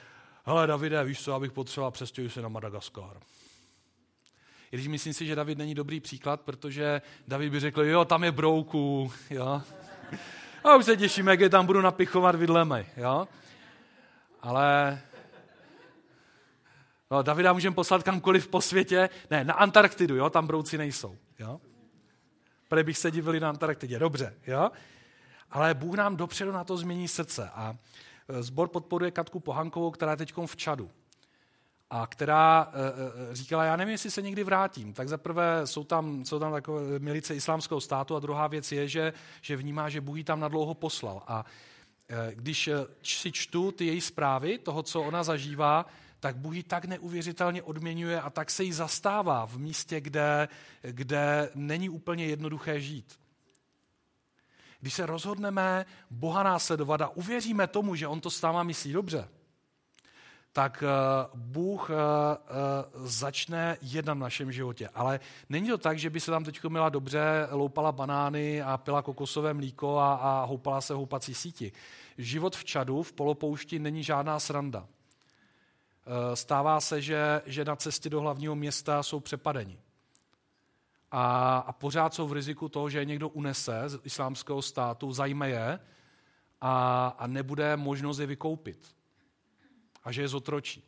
hele 0.43 0.67
Davide, 0.67 1.03
víš 1.03 1.23
co, 1.23 1.33
abych 1.33 1.51
potřeboval 1.51 1.91
přestěhuji 1.91 2.29
se 2.29 2.41
na 2.41 2.49
Madagaskar. 2.49 3.17
I 4.71 4.75
když 4.75 4.87
myslím 4.87 5.13
si, 5.13 5.25
že 5.25 5.35
David 5.35 5.57
není 5.57 5.75
dobrý 5.75 5.99
příklad, 5.99 6.41
protože 6.41 7.01
David 7.27 7.51
by 7.51 7.59
řekl, 7.59 7.83
jo, 7.83 8.05
tam 8.05 8.23
je 8.23 8.31
brouku, 8.31 9.11
jo. 9.29 9.61
A 10.63 10.75
už 10.75 10.85
se 10.85 10.97
těším, 10.97 11.27
jak 11.27 11.39
je 11.39 11.49
tam 11.49 11.65
budu 11.65 11.81
napichovat 11.81 12.35
vidlemi, 12.35 12.85
jo. 12.97 13.27
Ale 14.41 15.01
no, 17.11 17.23
Davida 17.23 17.53
můžeme 17.53 17.75
poslat 17.75 18.03
kamkoliv 18.03 18.47
po 18.47 18.61
světě, 18.61 19.09
ne, 19.29 19.43
na 19.43 19.53
Antarktidu, 19.53 20.15
jo, 20.15 20.29
tam 20.29 20.47
brouci 20.47 20.77
nejsou, 20.77 21.17
jo. 21.39 21.61
Protože 22.67 22.83
bych 22.83 22.97
se 22.97 23.11
divili 23.11 23.39
na 23.39 23.49
Antarktidě. 23.49 23.99
Dobře, 23.99 24.33
jo? 24.47 24.71
Ale 25.51 25.73
Bůh 25.73 25.95
nám 25.95 26.17
dopředu 26.17 26.51
na 26.51 26.63
to 26.63 26.77
změní 26.77 27.07
srdce. 27.07 27.49
A 27.53 27.75
zbor 28.39 28.67
podporuje 28.67 29.11
Katku 29.11 29.39
Pohankovou, 29.39 29.91
která 29.91 30.11
je 30.11 30.17
teď 30.17 30.33
v 30.45 30.55
Čadu 30.55 30.91
a 31.91 32.07
která 32.07 32.71
e, 32.73 33.35
říkala, 33.35 33.63
já 33.63 33.75
nevím, 33.75 33.91
jestli 33.91 34.11
se 34.11 34.21
někdy 34.21 34.43
vrátím. 34.43 34.93
Tak 34.93 35.09
zaprvé 35.09 35.67
jsou 35.67 35.83
tam, 35.83 36.25
jsou 36.25 36.39
tam 36.39 36.51
takové 36.51 36.99
milice 36.99 37.35
islámského 37.35 37.81
státu 37.81 38.15
a 38.15 38.19
druhá 38.19 38.47
věc 38.47 38.71
je, 38.71 38.87
že, 38.87 39.13
že 39.41 39.55
vnímá, 39.55 39.89
že 39.89 40.01
Bůh 40.01 40.17
ji 40.17 40.23
tam 40.23 40.39
nadlouho 40.39 40.73
poslal. 40.73 41.23
A 41.27 41.45
e, 42.09 42.35
když 42.35 42.69
si 43.03 43.31
čtu 43.31 43.71
ty 43.71 43.85
její 43.85 44.01
zprávy, 44.01 44.57
toho, 44.57 44.83
co 44.83 45.01
ona 45.01 45.23
zažívá, 45.23 45.85
tak 46.21 46.37
Bůh 46.37 46.55
ji 46.55 46.63
tak 46.63 46.85
neuvěřitelně 46.85 47.63
odměňuje 47.63 48.21
a 48.21 48.29
tak 48.29 48.51
se 48.51 48.63
jí 48.63 48.73
zastává 48.73 49.45
v 49.45 49.57
místě, 49.57 50.01
kde, 50.01 50.47
kde 50.81 51.49
není 51.55 51.89
úplně 51.89 52.25
jednoduché 52.25 52.79
žít. 52.79 53.19
Když 54.79 54.93
se 54.93 55.05
rozhodneme 55.05 55.85
Boha 56.11 56.43
následovat 56.43 57.01
a 57.01 57.07
uvěříme 57.07 57.67
tomu, 57.67 57.95
že 57.95 58.07
On 58.07 58.21
to 58.21 58.29
s 58.29 58.41
náma 58.41 58.63
myslí 58.63 58.93
dobře, 58.93 59.27
tak 60.53 60.83
eh, 60.83 61.27
Bůh 61.33 61.89
eh, 61.89 61.93
eh, 61.93 62.43
začne 62.95 63.77
jednat 63.81 64.13
v 64.13 64.17
našem 64.19 64.51
životě. 64.51 64.89
Ale 64.93 65.19
není 65.49 65.69
to 65.69 65.77
tak, 65.77 65.99
že 65.99 66.09
by 66.09 66.19
se 66.19 66.31
tam 66.31 66.43
teď 66.43 66.63
měla 66.63 66.89
dobře, 66.89 67.47
loupala 67.51 67.91
banány 67.91 68.61
a 68.61 68.77
pila 68.77 69.01
kokosové 69.01 69.53
mlíko 69.53 69.97
a, 69.97 70.15
a 70.15 70.45
houpala 70.45 70.81
se 70.81 70.93
houpací 70.93 71.33
síti. 71.33 71.71
Život 72.17 72.55
v 72.55 72.65
Čadu, 72.65 73.03
v 73.03 73.13
polopoušti, 73.13 73.79
není 73.79 74.03
žádná 74.03 74.39
sranda. 74.39 74.87
Stává 76.33 76.81
se, 76.81 77.01
že, 77.01 77.41
že 77.45 77.65
na 77.65 77.75
cestě 77.75 78.09
do 78.09 78.21
hlavního 78.21 78.55
města 78.55 79.03
jsou 79.03 79.19
přepadeni. 79.19 79.79
A, 81.11 81.57
a 81.57 81.71
pořád 81.71 82.13
jsou 82.13 82.27
v 82.27 82.33
riziku 82.33 82.69
toho, 82.69 82.89
že 82.89 82.99
je 82.99 83.05
někdo 83.05 83.29
unese 83.29 83.81
z 83.85 83.99
islámského 84.03 84.61
státu, 84.61 85.13
zajme 85.13 85.49
je 85.49 85.79
a, 86.61 87.07
a 87.17 87.27
nebude 87.27 87.77
možnost 87.77 88.19
je 88.19 88.25
vykoupit 88.25 88.95
a 90.03 90.11
že 90.11 90.21
je 90.21 90.27
zotročí. 90.27 90.83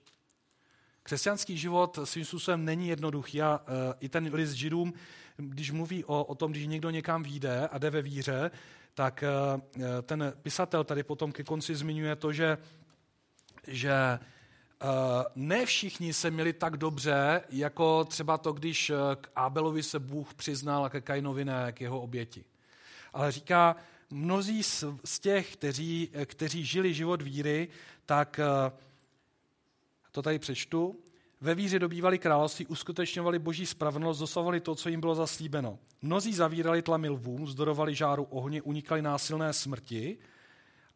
Křesťanský 1.04 1.58
život 1.58 1.99
svým 2.04 2.26
způsobem 2.26 2.65
není 2.65 2.88
jednoduchý 2.88 3.41
a 3.41 3.60
uh, 3.60 3.76
i 3.99 4.10
ten 4.10 4.34
list 4.34 4.52
židům, 4.52 4.93
když 5.38 5.71
mluví 5.71 6.06
o, 6.06 6.23
o 6.23 6.36
tom, 6.36 6.52
když 6.52 6.67
někdo 6.67 6.89
někam 6.89 7.23
vyjde 7.23 7.67
a 7.67 7.78
jde 7.78 7.89
ve 7.89 8.02
víře, 8.02 8.52
tak 8.93 9.23
uh, 9.23 9.84
ten 10.02 10.34
pisatel 10.41 10.84
tady 10.84 11.04
potom 11.04 11.32
ke 11.32 11.43
konci 11.43 11.76
zmiňuje 11.76 12.15
to, 12.15 12.34
že, 12.34 12.58
že 13.67 14.19
ne 15.36 15.65
všichni 15.65 16.13
se 16.13 16.32
měli 16.32 16.54
tak 16.54 16.78
dobře, 16.78 17.41
jako 17.50 18.06
třeba 18.06 18.38
to, 18.38 18.54
když 18.54 18.91
k 19.22 19.30
Abelovi 19.36 19.84
se 19.84 20.00
Bůh 20.00 20.34
přiznal 20.34 20.86
a 20.86 20.89
ke 20.89 21.02
Kainovi 21.02 21.46
ne, 21.46 21.72
k 21.72 21.82
jeho 21.82 22.02
oběti. 22.02 22.43
Ale 23.13 23.32
říká, 23.32 23.76
mnozí 24.10 24.63
z, 24.63 25.19
těch, 25.22 25.54
kteří, 25.54 26.10
kteří 26.26 26.65
žili 26.65 26.93
život 26.93 27.22
víry, 27.22 27.67
tak 28.06 28.39
to 30.12 30.22
tady 30.22 30.39
přečtu. 30.39 31.00
Ve 31.41 31.56
víře 31.56 31.80
dobývali 31.80 32.19
království, 32.19 32.65
uskutečňovali 32.65 33.39
boží 33.39 33.65
spravedlnost, 33.65 34.19
dosahovali 34.19 34.60
to, 34.60 34.76
co 34.76 34.89
jim 34.89 35.00
bylo 35.00 35.15
zaslíbeno. 35.15 35.80
Mnozí 36.02 36.34
zavírali 36.34 36.82
tlamy 36.82 37.10
lvům, 37.10 37.48
zdorovali 37.48 37.96
žáru 37.96 38.24
ohně, 38.24 38.62
unikali 38.62 39.02
násilné 39.02 39.54
smrti 39.54 40.17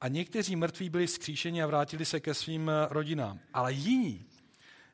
a 0.01 0.07
někteří 0.07 0.55
mrtví 0.55 0.89
byli 0.89 1.07
skříšeni 1.07 1.63
a 1.63 1.67
vrátili 1.67 2.05
se 2.05 2.19
ke 2.19 2.33
svým 2.33 2.71
rodinám. 2.89 3.39
Ale 3.53 3.73
jiní 3.73 4.25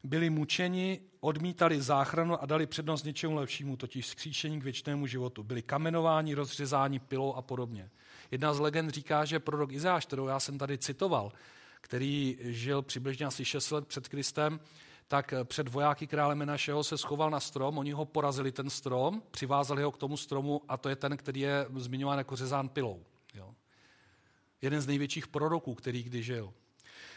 byli 0.03 0.29
mučeni, 0.29 1.01
odmítali 1.19 1.81
záchranu 1.81 2.41
a 2.43 2.45
dali 2.45 2.65
přednost 2.65 3.03
něčemu 3.03 3.35
lepšímu, 3.35 3.77
totiž 3.77 4.07
skříšení 4.07 4.59
k 4.59 4.63
věčnému 4.63 5.07
životu. 5.07 5.43
Byli 5.43 5.61
kamenováni, 5.61 6.33
rozřezáni 6.33 6.99
pilou 6.99 7.33
a 7.33 7.41
podobně. 7.41 7.89
Jedna 8.31 8.53
z 8.53 8.59
legend 8.59 8.89
říká, 8.89 9.25
že 9.25 9.39
prorok 9.39 9.71
Izáš, 9.71 10.05
kterou 10.05 10.27
já 10.27 10.39
jsem 10.39 10.57
tady 10.57 10.77
citoval, 10.77 11.31
který 11.81 12.37
žil 12.41 12.81
přibližně 12.81 13.25
asi 13.25 13.45
6 13.45 13.71
let 13.71 13.87
před 13.87 14.07
Kristem, 14.07 14.59
tak 15.07 15.33
před 15.43 15.67
vojáky 15.67 16.07
krále 16.07 16.35
Menašeho 16.35 16.83
se 16.83 16.97
schoval 16.97 17.29
na 17.29 17.39
strom, 17.39 17.77
oni 17.77 17.91
ho 17.91 18.05
porazili 18.05 18.51
ten 18.51 18.69
strom, 18.69 19.23
přivázali 19.31 19.83
ho 19.83 19.91
k 19.91 19.97
tomu 19.97 20.17
stromu 20.17 20.61
a 20.67 20.77
to 20.77 20.89
je 20.89 20.95
ten, 20.95 21.17
který 21.17 21.39
je 21.39 21.65
zmiňován 21.75 22.17
jako 22.17 22.35
řezán 22.35 22.69
pilou. 22.69 23.03
Jeden 24.63 24.81
z 24.81 24.87
největších 24.87 25.27
proroků, 25.27 25.75
který 25.75 26.03
kdy 26.03 26.23
žil. 26.23 26.53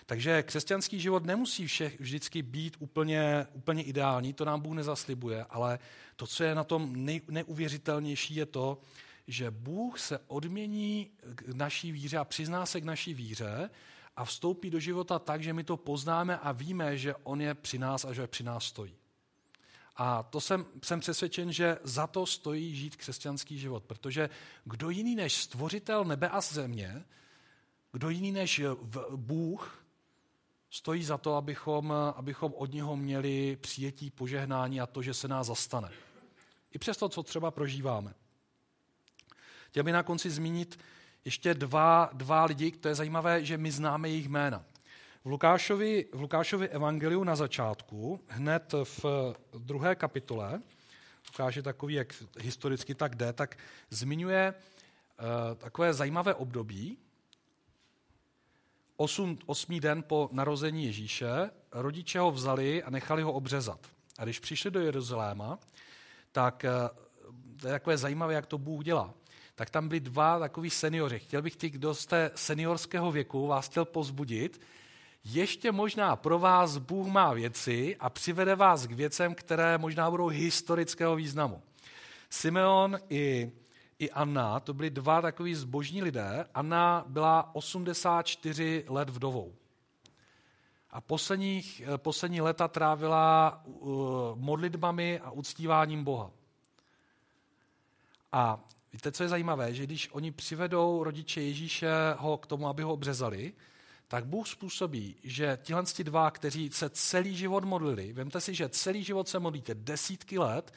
Takže 0.06 0.42
křesťanský 0.42 1.00
život 1.00 1.24
nemusí 1.24 1.66
všech 1.66 2.00
vždycky 2.00 2.42
být 2.42 2.76
úplně, 2.78 3.46
úplně 3.52 3.82
ideální, 3.82 4.32
to 4.32 4.44
nám 4.44 4.60
Bůh 4.60 4.74
nezaslibuje, 4.74 5.44
ale 5.44 5.78
to, 6.16 6.26
co 6.26 6.44
je 6.44 6.54
na 6.54 6.64
tom 6.64 7.04
nej, 7.04 7.20
neuvěřitelnější, 7.28 8.34
je 8.34 8.46
to, 8.46 8.78
že 9.26 9.50
Bůh 9.50 9.98
se 9.98 10.18
odmění 10.26 11.10
k 11.34 11.48
naší 11.48 11.92
víře 11.92 12.18
a 12.18 12.24
přizná 12.24 12.66
se 12.66 12.80
k 12.80 12.84
naší 12.84 13.14
víře 13.14 13.70
a 14.16 14.24
vstoupí 14.24 14.70
do 14.70 14.80
života 14.80 15.18
tak, 15.18 15.42
že 15.42 15.52
my 15.52 15.64
to 15.64 15.76
poznáme 15.76 16.38
a 16.38 16.52
víme, 16.52 16.98
že 16.98 17.14
On 17.14 17.40
je 17.40 17.54
při 17.54 17.78
nás 17.78 18.04
a 18.04 18.12
že 18.12 18.26
při 18.26 18.44
nás 18.44 18.64
stojí. 18.64 18.94
A 19.96 20.22
to 20.22 20.40
jsem, 20.40 20.66
jsem 20.84 21.00
přesvědčen, 21.00 21.52
že 21.52 21.78
za 21.82 22.06
to 22.06 22.26
stojí 22.26 22.76
žít 22.76 22.96
křesťanský 22.96 23.58
život, 23.58 23.84
protože 23.84 24.30
kdo 24.64 24.90
jiný 24.90 25.14
než 25.14 25.34
stvořitel 25.34 26.04
nebe 26.04 26.28
a 26.28 26.40
země, 26.40 27.04
kdo 27.96 28.10
jiný 28.10 28.32
než 28.32 28.62
Bůh, 29.16 29.84
stojí 30.70 31.04
za 31.04 31.18
to, 31.18 31.34
abychom, 31.34 31.92
abychom 32.16 32.54
od 32.56 32.72
něho 32.72 32.96
měli 32.96 33.56
přijetí 33.56 34.10
požehnání 34.10 34.80
a 34.80 34.86
to, 34.86 35.02
že 35.02 35.14
se 35.14 35.28
nás 35.28 35.46
zastane. 35.46 35.90
I 36.72 36.78
přes 36.78 36.96
to, 36.96 37.08
co 37.08 37.22
třeba 37.22 37.50
prožíváme. 37.50 38.14
Chtěl 39.68 39.84
bych 39.84 39.94
na 39.94 40.02
konci 40.02 40.30
zmínit 40.30 40.78
ještě 41.24 41.54
dva, 41.54 42.10
dva 42.12 42.44
lidi, 42.44 42.70
to 42.70 42.88
je 42.88 42.94
zajímavé, 42.94 43.44
že 43.44 43.58
my 43.58 43.72
známe 43.72 44.08
jejich 44.08 44.28
jména. 44.28 44.64
V 45.24 45.28
Lukášovi, 45.28 46.06
v 46.12 46.20
Lukášovi 46.20 46.68
evangeliu 46.68 47.24
na 47.24 47.36
začátku, 47.36 48.20
hned 48.28 48.74
v 48.84 49.34
druhé 49.58 49.94
kapitole, 49.94 50.60
Lukáš 51.32 51.56
je 51.56 51.62
takový, 51.62 51.94
jak 51.94 52.14
historicky 52.40 52.94
tak 52.94 53.14
jde, 53.14 53.32
tak 53.32 53.58
zmiňuje 53.90 54.54
uh, 54.54 55.54
takové 55.54 55.94
zajímavé 55.94 56.34
období. 56.34 56.98
Osm, 58.96 59.38
osmý 59.46 59.80
den 59.80 60.02
po 60.02 60.28
narození 60.32 60.84
Ježíše 60.84 61.50
rodiče 61.72 62.18
ho 62.18 62.30
vzali 62.30 62.82
a 62.82 62.90
nechali 62.90 63.22
ho 63.22 63.32
obřezat. 63.32 63.86
A 64.18 64.24
když 64.24 64.38
přišli 64.38 64.70
do 64.70 64.80
Jeruzaléma, 64.80 65.58
tak 66.32 66.64
uh, 66.64 67.30
to 67.60 67.66
je 67.66 67.72
takové 67.72 67.98
zajímavé, 67.98 68.34
jak 68.34 68.46
to 68.46 68.58
Bůh 68.58 68.84
dělá 68.84 69.14
tak 69.56 69.70
tam 69.70 69.88
byli 69.88 70.00
dva 70.00 70.38
takový 70.38 70.70
seniori. 70.70 71.18
Chtěl 71.18 71.42
bych 71.42 71.56
ty, 71.56 71.70
kdo 71.70 71.94
jste 71.94 72.30
seniorského 72.34 73.12
věku, 73.12 73.46
vás 73.46 73.68
chtěl 73.68 73.84
pozbudit. 73.84 74.60
Ještě 75.24 75.72
možná 75.72 76.16
pro 76.16 76.38
vás 76.38 76.76
Bůh 76.76 77.06
má 77.06 77.32
věci 77.32 77.96
a 78.00 78.10
přivede 78.10 78.54
vás 78.54 78.86
k 78.86 78.92
věcem, 78.92 79.34
které 79.34 79.78
možná 79.78 80.10
budou 80.10 80.26
historického 80.26 81.16
významu. 81.16 81.62
Simeon 82.30 82.98
i, 83.08 83.52
i 83.98 84.10
Anna, 84.10 84.60
to 84.60 84.74
byli 84.74 84.90
dva 84.90 85.22
takový 85.22 85.54
zbožní 85.54 86.02
lidé. 86.02 86.46
Anna 86.54 87.04
byla 87.08 87.54
84 87.54 88.84
let 88.88 89.10
vdovou. 89.10 89.54
A 90.90 91.00
posledních, 91.00 91.82
poslední 91.96 92.40
leta 92.40 92.68
trávila 92.68 93.62
uh, 93.64 93.90
modlitbami 94.34 95.20
a 95.20 95.30
uctíváním 95.30 96.04
Boha. 96.04 96.30
A 98.32 98.64
Víte, 98.96 99.12
co 99.12 99.22
je 99.22 99.28
zajímavé, 99.28 99.74
že 99.74 99.84
když 99.84 100.08
oni 100.12 100.32
přivedou 100.32 101.04
rodiče 101.04 101.40
Ježíše 101.40 101.90
ho 102.18 102.36
k 102.36 102.46
tomu, 102.46 102.68
aby 102.68 102.82
ho 102.82 102.92
obřezali, 102.92 103.52
tak 104.08 104.26
Bůh 104.26 104.48
způsobí, 104.48 105.16
že 105.22 105.58
tihle 105.62 105.82
dva, 106.02 106.30
kteří 106.30 106.70
se 106.72 106.90
celý 106.90 107.36
život 107.36 107.64
modlili, 107.64 108.12
vemte 108.12 108.40
si, 108.40 108.54
že 108.54 108.68
celý 108.68 109.04
život 109.04 109.28
se 109.28 109.38
modlíte 109.38 109.74
desítky 109.74 110.38
let 110.38 110.72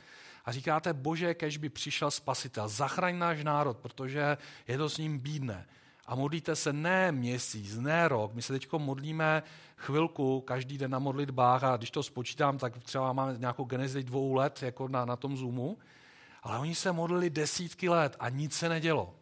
a 0.49 0.51
říkáte, 0.51 0.93
bože, 0.93 1.33
kež 1.33 1.57
by 1.57 1.69
přišel 1.69 2.11
spasitel, 2.11 2.67
zachraň 2.67 3.17
náš 3.17 3.43
národ, 3.43 3.77
protože 3.77 4.37
je 4.67 4.77
to 4.77 4.89
s 4.89 4.97
ním 4.97 5.19
bídné. 5.19 5.67
A 6.05 6.15
modlíte 6.15 6.55
se 6.55 6.73
ne 6.73 7.11
měsíc, 7.11 7.77
ne 7.77 8.07
rok, 8.07 8.33
my 8.33 8.41
se 8.41 8.53
teď 8.53 8.67
modlíme 8.77 9.43
chvilku 9.77 10.41
každý 10.41 10.77
den 10.77 10.91
na 10.91 10.99
modlitbách 10.99 11.63
a 11.63 11.77
když 11.77 11.91
to 11.91 12.03
spočítám, 12.03 12.57
tak 12.57 12.77
třeba 12.83 13.13
máme 13.13 13.37
nějakou 13.37 13.63
genezi 13.63 14.03
dvou 14.03 14.33
let 14.33 14.63
jako 14.63 14.87
na, 14.87 15.05
na 15.05 15.15
tom 15.15 15.37
Zoomu, 15.37 15.77
ale 16.43 16.59
oni 16.59 16.75
se 16.75 16.91
modlili 16.91 17.29
desítky 17.29 17.89
let 17.89 18.15
a 18.19 18.29
nic 18.29 18.53
se 18.53 18.69
nedělo. 18.69 19.15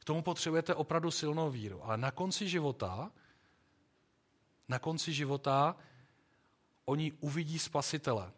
K 0.00 0.04
tomu 0.04 0.22
potřebujete 0.22 0.74
opravdu 0.74 1.10
silnou 1.10 1.50
víru. 1.50 1.84
Ale 1.84 1.96
na 1.96 2.10
konci 2.10 2.48
života, 2.48 3.10
na 4.68 4.78
konci 4.78 5.12
života, 5.12 5.76
oni 6.84 7.12
uvidí 7.12 7.58
spasitele. 7.58 8.32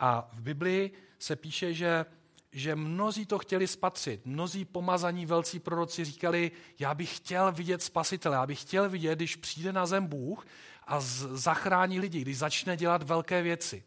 A 0.00 0.28
v 0.32 0.40
Biblii 0.40 0.92
se 1.22 1.36
píše, 1.36 1.74
že, 1.74 2.06
že 2.52 2.76
mnozí 2.76 3.26
to 3.26 3.38
chtěli 3.38 3.66
spatřit. 3.66 4.26
Mnozí 4.26 4.64
pomazaní 4.64 5.26
velcí 5.26 5.58
proroci 5.58 6.04
říkali, 6.04 6.50
já 6.78 6.94
bych 6.94 7.16
chtěl 7.16 7.52
vidět 7.52 7.82
spasitele, 7.82 8.36
já 8.36 8.46
bych 8.46 8.60
chtěl 8.60 8.88
vidět, 8.88 9.18
když 9.18 9.36
přijde 9.36 9.72
na 9.72 9.86
zem 9.86 10.06
Bůh 10.06 10.46
a 10.86 11.00
z, 11.00 11.26
zachrání 11.26 12.00
lidi, 12.00 12.20
když 12.20 12.38
začne 12.38 12.76
dělat 12.76 13.02
velké 13.02 13.42
věci. 13.42 13.84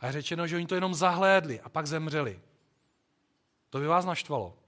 A 0.00 0.06
je 0.06 0.12
řečeno, 0.12 0.46
že 0.46 0.56
oni 0.56 0.66
to 0.66 0.74
jenom 0.74 0.94
zahlédli 0.94 1.60
a 1.60 1.68
pak 1.68 1.86
zemřeli. 1.86 2.40
To 3.70 3.78
by 3.78 3.86
vás 3.86 4.04
naštvalo. 4.04 4.58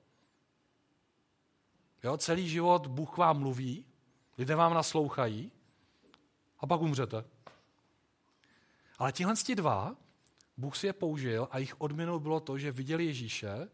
Jo, 2.05 2.17
celý 2.17 2.49
život 2.49 2.87
Bůh 2.87 3.17
vám 3.17 3.39
mluví, 3.39 3.85
lidé 4.39 4.55
vám 4.55 4.75
naslouchají 4.75 5.53
a 6.59 6.67
pak 6.67 6.81
umřete. 6.81 7.25
Ale 8.99 9.13
tihle 9.13 9.35
dva, 9.55 9.97
Bůh 10.59 10.77
si 10.77 10.87
je 10.87 10.93
použil 10.93 11.49
a 11.51 11.59
jejich 11.59 11.81
odměnou 11.81 12.21
bylo 12.21 12.41
to, 12.41 12.59
že 12.59 12.73
viděli 12.73 13.05
Ježíše 13.05 13.69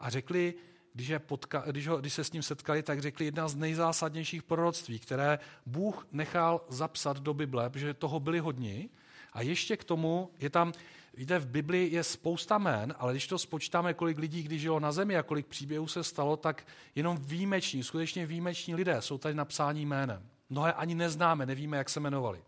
a 0.00 0.10
řekli, 0.10 0.54
když, 0.94 1.08
je 1.08 1.18
potka, 1.18 1.64
když, 1.66 1.88
ho, 1.88 1.96
když 1.96 2.12
se 2.12 2.24
s 2.24 2.32
ním 2.32 2.42
setkali, 2.42 2.82
tak 2.82 3.00
řekli 3.00 3.24
jedna 3.24 3.48
z 3.48 3.54
nejzásadnějších 3.54 4.42
proroctví, 4.42 4.98
které 4.98 5.38
Bůh 5.66 6.06
nechal 6.12 6.60
zapsat 6.68 7.20
do 7.20 7.34
Bible, 7.34 7.70
protože 7.70 7.94
toho 7.94 8.20
byli 8.20 8.38
hodni. 8.38 8.88
A 9.32 9.42
ještě 9.42 9.76
k 9.76 9.84
tomu 9.84 10.30
je 10.38 10.50
tam, 10.50 10.72
víte, 11.14 11.38
v 11.38 11.46
Bibli 11.46 11.88
je 11.92 12.04
spousta 12.04 12.58
jmén, 12.58 12.94
ale 12.98 13.12
když 13.12 13.26
to 13.26 13.38
spočítáme, 13.38 13.94
kolik 13.94 14.18
lidí, 14.18 14.42
když 14.42 14.60
žilo 14.60 14.80
na 14.80 14.92
zemi 14.92 15.16
a 15.16 15.22
kolik 15.22 15.46
příběhů 15.46 15.86
se 15.86 16.04
stalo, 16.04 16.36
tak 16.36 16.66
jenom 16.94 17.16
výjimeční, 17.20 17.82
skutečně 17.82 18.26
výjimeční 18.26 18.74
lidé 18.74 19.02
jsou 19.02 19.18
tady 19.18 19.34
napsání 19.34 19.86
jménem. 19.86 20.28
Mnohé 20.50 20.72
ani 20.72 20.94
neznáme, 20.94 21.46
nevíme, 21.46 21.76
jak 21.76 21.88
se 21.88 22.00
jmenovali. 22.00 22.42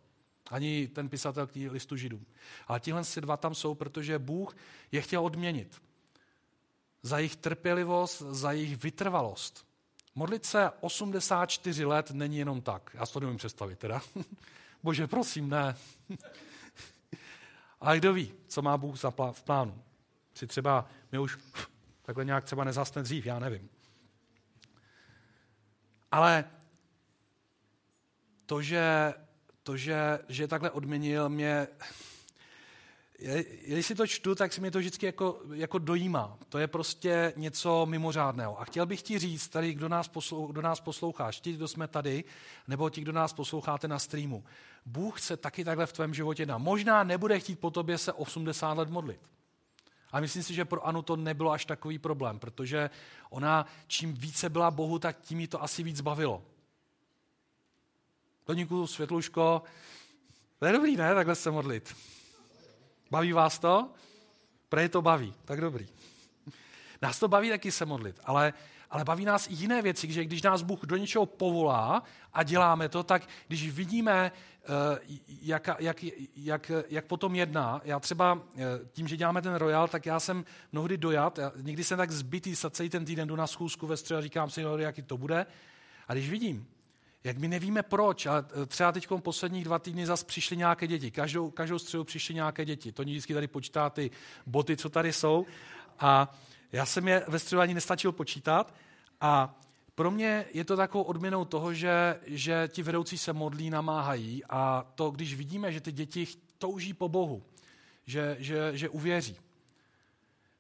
Ani 0.53 0.88
ten 0.88 1.09
pisatel 1.09 1.47
k 1.47 1.55
listu 1.55 1.97
židům. 1.97 2.27
Ale 2.69 2.81
tihle 2.81 3.05
si 3.05 3.21
dva 3.21 3.37
tam 3.37 3.55
jsou, 3.55 3.75
protože 3.75 4.19
Bůh 4.19 4.57
je 4.93 5.01
chtěl 5.01 5.25
odměnit. 5.25 5.83
Za 7.03 7.19
jejich 7.19 7.37
trpělivost, 7.37 8.23
za 8.23 8.53
jejich 8.53 8.83
vytrvalost. 8.83 9.67
Modlit 10.15 10.45
se 10.45 10.71
84 10.81 11.85
let 11.85 12.11
není 12.11 12.38
jenom 12.38 12.61
tak. 12.61 12.91
Já 12.95 13.07
si 13.07 13.12
to 13.12 13.21
nemůžu 13.21 13.38
představit 13.38 13.79
teda. 13.79 14.01
Bože, 14.83 15.07
prosím, 15.07 15.49
ne. 15.49 15.77
Ale 17.81 17.99
kdo 17.99 18.12
ví, 18.12 18.35
co 18.49 18.62
má 18.62 18.79
Bůh 18.79 19.05
v 19.33 19.43
plánu. 19.45 19.83
Si 20.35 20.47
třeba, 20.47 20.87
my 21.12 21.19
už 21.19 21.38
takhle 22.03 22.25
nějak 22.25 22.45
třeba 22.45 22.65
nezasne 22.65 23.03
dřív, 23.03 23.27
já 23.27 23.38
nevím. 23.38 23.69
Ale 26.11 26.45
to, 28.47 28.62
že, 28.62 29.15
to, 29.62 29.77
že, 29.77 30.18
že 30.29 30.48
takhle 30.48 30.70
odměnil, 30.70 31.29
mě, 31.29 31.66
když 33.66 33.87
si 33.87 33.94
to 33.94 34.07
čtu, 34.07 34.35
tak 34.35 34.53
si 34.53 34.61
mi 34.61 34.70
to 34.70 34.79
vždycky 34.79 35.07
jako, 35.07 35.40
jako 35.53 35.79
dojímá. 35.79 36.38
To 36.48 36.59
je 36.59 36.66
prostě 36.66 37.33
něco 37.37 37.87
mimořádného. 37.87 38.61
A 38.61 38.64
chtěl 38.64 38.87
bych 38.87 39.03
ti 39.03 39.18
říct, 39.18 39.48
tady, 39.48 39.75
kdo 39.75 39.88
nás, 39.88 40.09
poslou, 40.09 40.46
kdo 40.46 40.62
nás 40.62 40.81
posloucháš, 40.81 41.40
ti, 41.40 41.53
kdo 41.53 41.68
jsme 41.68 41.88
tady, 41.88 42.25
nebo 42.68 42.90
ti, 42.90 43.01
kdo 43.01 43.12
nás 43.12 43.33
posloucháte 43.33 43.88
na 43.88 43.98
streamu. 43.98 44.44
Bůh 44.87 45.20
se 45.20 45.37
taky 45.37 45.64
takhle 45.64 45.87
v 45.87 45.92
tvém 45.92 46.14
životě 46.14 46.46
dá. 46.46 46.59
Možná 46.59 47.05
nebude 47.05 47.40
chtít 47.40 47.59
po 47.59 47.70
tobě 47.70 47.98
se 47.98 48.12
80 48.12 48.79
let 48.79 48.90
modlit. 48.90 49.20
A 50.12 50.20
myslím 50.20 50.42
si, 50.42 50.55
že 50.55 50.64
pro 50.64 50.87
Anu 50.87 51.03
to 51.03 51.16
nebylo 51.16 51.51
až 51.51 51.64
takový 51.64 51.98
problém, 51.98 52.38
protože 52.38 52.90
ona 53.31 53.66
čím 53.87 54.14
více 54.14 54.51
byla 54.51 54.70
Bohu, 54.70 54.98
tak 54.98 55.20
tím 55.20 55.40
jí 55.40 55.46
to 55.46 55.62
asi 55.62 55.83
víc 55.83 56.01
bavilo. 56.01 56.42
Toníku, 58.44 58.87
Světluško, 58.87 59.62
to 60.59 60.66
je 60.66 60.72
dobrý, 60.72 60.96
ne, 60.96 61.14
takhle 61.14 61.35
se 61.35 61.50
modlit. 61.50 61.96
Baví 63.11 63.33
vás 63.33 63.59
to? 63.59 63.90
Prej 64.68 64.88
to 64.88 65.02
baví, 65.02 65.35
tak 65.44 65.61
dobrý. 65.61 65.88
Nás 67.02 67.18
to 67.18 67.28
baví 67.28 67.48
taky 67.48 67.72
se 67.72 67.87
modlit, 67.87 68.20
ale, 68.24 68.52
ale 68.90 69.05
baví 69.05 69.24
nás 69.24 69.46
i 69.46 69.55
jiné 69.55 69.83
věci, 69.83 70.12
že 70.12 70.24
když 70.24 70.42
nás 70.42 70.62
Bůh 70.62 70.81
do 70.81 70.96
něčeho 70.96 71.26
povolá 71.26 72.02
a 72.33 72.42
děláme 72.42 72.88
to, 72.88 73.02
tak 73.02 73.28
když 73.48 73.70
vidíme, 73.70 74.33
eh, 74.33 74.98
jak, 75.42 75.68
jak, 75.78 76.05
jak, 76.37 76.70
jak 76.88 77.05
potom 77.05 77.35
jedná, 77.35 77.81
já 77.85 78.00
třeba 78.00 78.42
eh, 78.57 78.61
tím, 78.92 79.09
že 79.09 79.16
děláme 79.16 79.42
ten 79.42 79.55
royal, 79.55 79.88
tak 79.88 80.07
já 80.07 80.20
jsem 80.20 80.44
mnohdy 80.72 80.96
dojat, 80.96 81.38
já, 81.38 81.52
někdy 81.57 81.85
jsem 81.85 81.98
tak 81.98 82.11
zbytý 82.11 82.55
za 82.55 82.70
celý 82.70 82.88
ten 82.88 83.05
týden 83.05 83.28
jdu 83.28 83.37
na 83.37 83.46
schůzku 83.46 83.87
ve 83.87 83.96
středu 83.96 84.18
a 84.18 84.22
říkám 84.22 84.50
si, 84.50 84.64
jaký 84.76 85.02
to 85.02 85.16
bude. 85.16 85.46
A 86.09 86.12
když 86.12 86.31
vidím, 86.31 86.66
jak 87.24 87.38
my 87.38 87.48
nevíme 87.48 87.82
proč, 87.82 88.26
ale 88.26 88.44
třeba 88.66 88.92
teď 88.92 89.08
posledních 89.22 89.64
dva 89.64 89.78
týdny 89.78 90.06
zase 90.06 90.24
přišly 90.24 90.56
nějaké 90.56 90.87
děti. 90.87 91.11
Každou, 91.11 91.50
každou 91.50 91.78
středu 91.78 92.04
přišly 92.04 92.35
nějaké 92.35 92.64
děti. 92.64 92.92
To 92.92 93.02
vždycky 93.02 93.35
tady 93.35 93.46
počítá 93.46 93.90
ty 93.90 94.11
boty, 94.46 94.76
co 94.76 94.88
tady 94.88 95.12
jsou. 95.12 95.46
A 95.98 96.35
já 96.72 96.87
jsem 96.87 97.08
je 97.08 97.24
ve 97.28 97.38
středu 97.38 97.61
ani 97.61 97.74
nestačil 97.74 98.12
počítat. 98.12 98.74
A 99.20 99.61
pro 99.94 100.11
mě 100.11 100.44
je 100.52 100.64
to 100.64 100.76
takovou 100.76 101.04
odměnou 101.04 101.44
toho, 101.44 101.74
že, 101.74 102.20
že 102.26 102.68
ti 102.72 102.82
vedoucí 102.82 103.18
se 103.18 103.32
modlí, 103.32 103.70
namáhají 103.70 104.42
a 104.50 104.87
to, 104.94 105.11
když 105.11 105.35
vidíme, 105.35 105.72
že 105.72 105.80
ty 105.80 105.92
děti 105.92 106.26
touží 106.58 106.94
po 106.94 107.08
Bohu, 107.08 107.42
že, 108.06 108.37
že, 108.38 108.70
že 108.74 108.88
uvěří. 108.88 109.37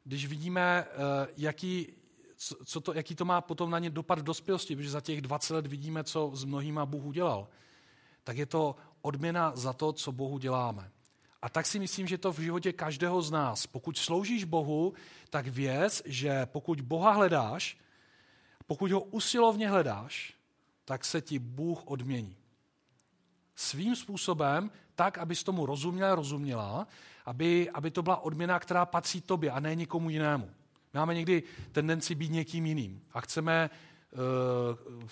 Když 0.04 0.26
vidíme, 0.26 0.84
eh, 0.86 1.28
jaký, 1.36 1.92
co 2.64 2.80
to, 2.80 2.92
jaký 2.92 3.14
to 3.14 3.24
má 3.24 3.40
potom 3.40 3.70
na 3.70 3.78
ně 3.78 3.90
dopad 3.90 4.18
v 4.18 4.22
dospělosti, 4.22 4.76
protože 4.76 4.90
za 4.90 5.00
těch 5.00 5.20
20 5.20 5.54
let 5.54 5.66
vidíme, 5.66 6.04
co 6.04 6.30
s 6.34 6.44
mnohýma 6.44 6.86
Bůh 6.86 7.04
udělal, 7.04 7.48
tak 8.24 8.36
je 8.36 8.46
to 8.46 8.76
odměna 9.02 9.52
za 9.54 9.72
to, 9.72 9.92
co 9.92 10.12
Bohu 10.12 10.38
děláme. 10.38 10.90
A 11.42 11.48
tak 11.48 11.66
si 11.66 11.78
myslím, 11.78 12.06
že 12.06 12.18
to 12.18 12.32
v 12.32 12.38
životě 12.38 12.72
každého 12.72 13.22
z 13.22 13.30
nás. 13.30 13.66
Pokud 13.66 13.98
sloužíš 13.98 14.44
Bohu, 14.44 14.92
tak 15.30 15.46
věz, 15.46 16.02
že 16.06 16.46
pokud 16.46 16.80
Boha 16.80 17.10
hledáš, 17.10 17.78
pokud 18.66 18.90
ho 18.90 19.00
usilovně 19.00 19.68
hledáš, 19.68 20.34
tak 20.84 21.04
se 21.04 21.20
ti 21.20 21.38
Bůh 21.38 21.82
odmění. 21.84 22.36
Svým 23.56 23.96
způsobem, 23.96 24.70
tak, 24.94 25.18
abys 25.18 25.44
tomu 25.44 25.66
rozuměl, 25.66 26.14
rozuměla, 26.14 26.86
aby, 27.26 27.70
aby 27.70 27.90
to 27.90 28.02
byla 28.02 28.16
odměna, 28.16 28.58
která 28.58 28.86
patří 28.86 29.20
tobě 29.20 29.50
a 29.50 29.60
ne 29.60 29.74
nikomu 29.74 30.10
jinému. 30.10 30.50
Máme 30.94 31.14
někdy 31.14 31.42
tendenci 31.72 32.14
být 32.14 32.32
někým 32.32 32.66
jiným 32.66 33.02
a 33.12 33.20
chceme 33.20 33.70
uh, 34.12 35.08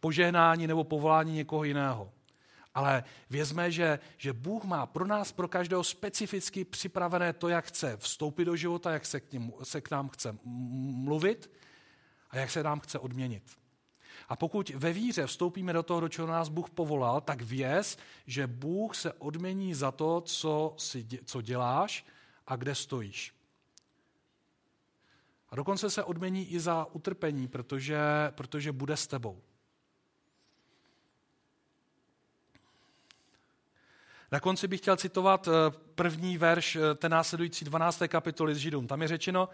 požehnání 0.00 0.66
nebo 0.66 0.84
povolání 0.84 1.34
někoho 1.34 1.64
jiného. 1.64 2.12
Ale 2.74 3.04
vězme, 3.30 3.70
že, 3.70 3.98
že 4.18 4.32
Bůh 4.32 4.64
má 4.64 4.86
pro 4.86 5.06
nás, 5.06 5.32
pro 5.32 5.48
každého 5.48 5.84
specificky 5.84 6.64
připravené 6.64 7.32
to, 7.32 7.48
jak 7.48 7.64
chce 7.64 7.96
vstoupit 7.96 8.44
do 8.44 8.56
života, 8.56 8.92
jak 8.92 9.06
se 9.06 9.20
k, 9.20 9.32
němu, 9.32 9.58
se 9.62 9.80
k 9.80 9.90
nám 9.90 10.08
chce 10.08 10.38
mluvit 10.44 11.50
a 12.30 12.38
jak 12.38 12.50
se 12.50 12.62
nám 12.62 12.80
chce 12.80 12.98
odměnit. 12.98 13.42
A 14.28 14.36
pokud 14.36 14.70
ve 14.70 14.92
víře 14.92 15.26
vstoupíme 15.26 15.72
do 15.72 15.82
toho, 15.82 16.00
do 16.00 16.08
čeho 16.08 16.28
nás 16.28 16.48
Bůh 16.48 16.70
povolal, 16.70 17.20
tak 17.20 17.42
věz, 17.42 17.98
že 18.26 18.46
Bůh 18.46 18.94
se 18.96 19.12
odmění 19.12 19.74
za 19.74 19.90
to, 19.90 20.20
co, 20.20 20.74
si, 20.78 21.06
co 21.24 21.42
děláš 21.42 22.06
a 22.46 22.56
kde 22.56 22.74
stojíš. 22.74 23.34
A 25.54 25.56
dokonce 25.56 25.90
se 25.90 26.04
odmění 26.04 26.52
i 26.52 26.60
za 26.60 26.86
utrpení, 26.92 27.48
protože, 27.48 27.98
protože 28.30 28.72
bude 28.72 28.96
s 28.96 29.06
tebou. 29.06 29.42
Na 34.32 34.40
konci 34.40 34.68
bych 34.68 34.80
chtěl 34.80 34.96
citovat 34.96 35.48
eh, 35.48 35.50
první 35.94 36.38
verš 36.38 36.76
eh, 36.76 36.94
té 36.94 37.08
následující 37.08 37.64
12. 37.64 38.02
kapitoly 38.08 38.54
z 38.54 38.58
Židům. 38.58 38.86
Tam 38.86 39.02
je 39.02 39.08
řečeno, 39.08 39.48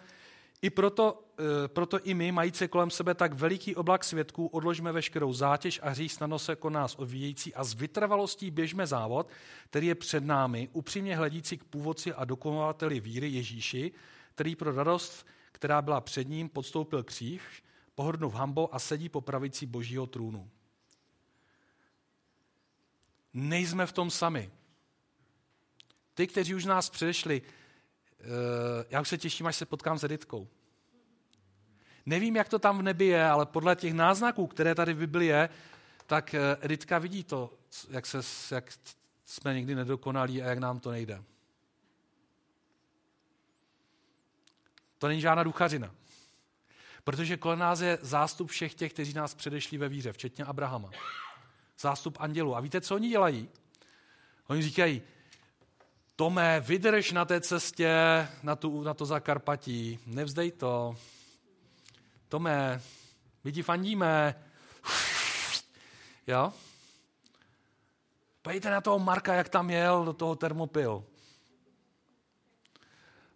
i 0.62 0.70
proto, 0.70 1.24
eh, 1.38 1.68
proto 1.68 2.00
i 2.00 2.14
my, 2.14 2.32
mající 2.32 2.68
kolem 2.68 2.90
sebe 2.90 3.14
tak 3.14 3.32
veliký 3.32 3.76
oblak 3.76 4.04
svědků, 4.04 4.46
odložíme 4.46 4.92
veškerou 4.92 5.32
zátěž 5.32 5.80
a 5.82 5.88
hřích 5.88 6.12
snadno 6.12 6.38
se 6.38 6.52
jako 6.52 6.70
nás 6.70 6.94
odvíjející 6.94 7.54
a 7.54 7.64
s 7.64 7.74
vytrvalostí 7.74 8.50
běžme 8.50 8.86
závod, 8.86 9.28
který 9.70 9.86
je 9.86 9.94
před 9.94 10.24
námi, 10.24 10.68
upřímně 10.72 11.16
hledící 11.16 11.58
k 11.58 11.64
původci 11.64 12.12
a 12.12 12.24
dokonovateli 12.24 13.00
víry 13.00 13.28
Ježíši, 13.28 13.92
který 14.34 14.56
pro 14.56 14.72
radost 14.72 15.26
která 15.60 15.82
byla 15.82 16.00
před 16.00 16.28
ním, 16.28 16.48
podstoupil 16.48 17.02
kříž, 17.02 17.42
pohrdnul 17.94 18.30
hambo 18.30 18.74
a 18.74 18.78
sedí 18.78 19.08
po 19.08 19.20
pravici 19.20 19.66
božího 19.66 20.06
trůnu. 20.06 20.50
Nejsme 23.34 23.86
v 23.86 23.92
tom 23.92 24.10
sami. 24.10 24.50
Ty, 26.14 26.26
kteří 26.26 26.54
už 26.54 26.64
nás 26.64 26.90
předešli, 26.90 27.42
eh, 27.42 28.24
já 28.90 29.00
už 29.00 29.08
se 29.08 29.18
těším, 29.18 29.46
až 29.46 29.56
se 29.56 29.66
potkám 29.66 29.98
s 29.98 30.04
Editkou. 30.04 30.48
Nevím, 32.06 32.36
jak 32.36 32.48
to 32.48 32.58
tam 32.58 32.78
v 32.78 32.82
nebi 32.82 33.06
je, 33.06 33.24
ale 33.24 33.46
podle 33.46 33.76
těch 33.76 33.94
náznaků, 33.94 34.46
které 34.46 34.74
tady 34.74 34.94
v 34.94 34.98
Bibli 34.98 35.26
je, 35.26 35.48
tak 36.06 36.34
eh, 36.34 36.56
Editka 36.60 36.98
vidí 36.98 37.24
to, 37.24 37.58
jak, 37.90 38.06
se, 38.06 38.20
jak 38.54 38.72
jsme 39.24 39.54
někdy 39.54 39.74
nedokonalí 39.74 40.42
a 40.42 40.48
jak 40.48 40.58
nám 40.58 40.80
to 40.80 40.90
nejde. 40.90 41.22
To 45.00 45.08
není 45.08 45.20
žádná 45.20 45.42
duchařina. 45.42 45.90
Protože 47.04 47.36
kolem 47.36 47.58
nás 47.58 47.80
je 47.80 47.98
zástup 48.02 48.50
všech 48.50 48.74
těch, 48.74 48.92
kteří 48.92 49.12
nás 49.12 49.34
předešli 49.34 49.78
ve 49.78 49.88
víře, 49.88 50.12
včetně 50.12 50.44
Abrahama. 50.44 50.90
Zástup 51.78 52.16
andělů. 52.20 52.56
A 52.56 52.60
víte, 52.60 52.80
co 52.80 52.94
oni 52.94 53.08
dělají? 53.08 53.48
Oni 54.46 54.62
říkají, 54.62 55.02
Tome, 56.16 56.60
vydrž 56.60 57.12
na 57.12 57.24
té 57.24 57.40
cestě 57.40 57.88
na, 58.42 58.56
tu, 58.56 58.82
na 58.82 58.94
to 58.94 59.06
Zakarpatí, 59.06 59.98
nevzdej 60.06 60.50
to. 60.50 60.96
Tome, 62.28 62.82
my 63.44 63.52
ti 63.52 63.62
fandíme. 63.62 64.44
Jo? 66.26 66.52
Pojďte 68.42 68.70
na 68.70 68.80
toho 68.80 68.98
Marka, 68.98 69.34
jak 69.34 69.48
tam 69.48 69.70
jel 69.70 70.04
do 70.04 70.12
toho 70.12 70.36
termopil. 70.36 71.04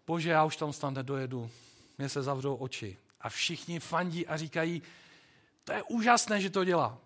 Bože, 0.07 0.31
já 0.31 0.45
už 0.45 0.57
tam 0.57 0.73
snad 0.73 0.91
nedojedu. 0.91 1.51
mě 1.99 2.09
se 2.09 2.23
zavřou 2.23 2.55
oči. 2.55 2.99
A 3.21 3.29
všichni 3.29 3.81
fandí 3.81 4.27
a 4.27 4.37
říkají, 4.37 4.83
to 5.65 5.73
je 5.73 5.83
úžasné, 5.83 6.41
že 6.41 6.51
to 6.51 6.65
dělá. 6.65 6.99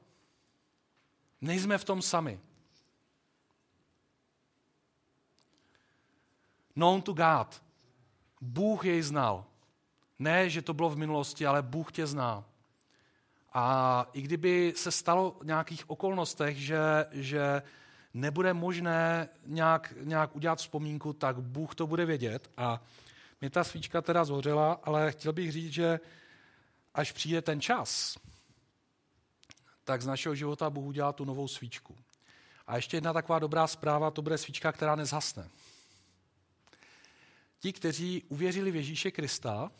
Nejsme 1.41 1.79
v 1.79 1.85
tom 1.85 2.03
sami. 2.03 2.41
Known 6.75 7.03
to 7.03 7.13
God. 7.13 7.63
Bůh 8.41 8.85
jej 8.85 9.03
znal. 9.03 9.45
Ne, 10.19 10.51
že 10.51 10.63
to 10.63 10.75
bylo 10.75 10.91
v 10.91 10.97
minulosti, 10.97 11.47
ale 11.47 11.63
Bůh 11.63 11.93
tě 11.93 12.07
zná. 12.07 12.45
A 13.53 14.07
i 14.13 14.23
kdyby 14.23 14.73
se 14.77 14.91
stalo 14.91 15.37
v 15.41 15.47
nějakých 15.47 15.91
okolnostech, 15.91 16.57
že, 16.57 17.07
že 17.11 17.63
nebude 18.21 18.55
možné 18.55 19.29
nějak, 19.47 19.95
nějak 20.01 20.37
udělat 20.37 20.59
vzpomínku, 20.59 21.13
tak 21.13 21.41
Bůh 21.41 21.75
to 21.75 21.87
bude 21.87 22.07
vědět. 22.07 22.51
A 22.57 22.83
mě 23.41 23.51
ta 23.51 23.65
svíčka 23.65 24.01
teda 24.01 24.25
zhořela, 24.25 24.81
ale 24.85 25.13
chtěl 25.13 25.33
bych 25.33 25.53
říct, 25.53 25.73
že 25.73 26.01
až 26.95 27.13
přijde 27.13 27.43
ten 27.43 27.61
čas, 27.61 28.19
tak 29.85 30.03
z 30.03 30.07
našeho 30.07 30.35
života 30.35 30.71
Bůh 30.71 30.85
udělá 30.87 31.13
tu 31.13 31.25
novou 31.25 31.49
svíčku. 31.49 31.97
A 32.67 32.77
ještě 32.77 32.97
jedna 32.97 33.13
taková 33.13 33.39
dobrá 33.39 33.67
zpráva, 33.67 34.11
to 34.11 34.23
bude 34.23 34.39
svíčka, 34.39 34.73
která 34.73 34.97
nezhasne. 34.97 35.49
Ti, 37.61 37.73
kteří 37.73 38.23
uvěřili 38.29 38.71
v 38.71 38.77
Ježíše 38.77 39.11
Krista, 39.11 39.71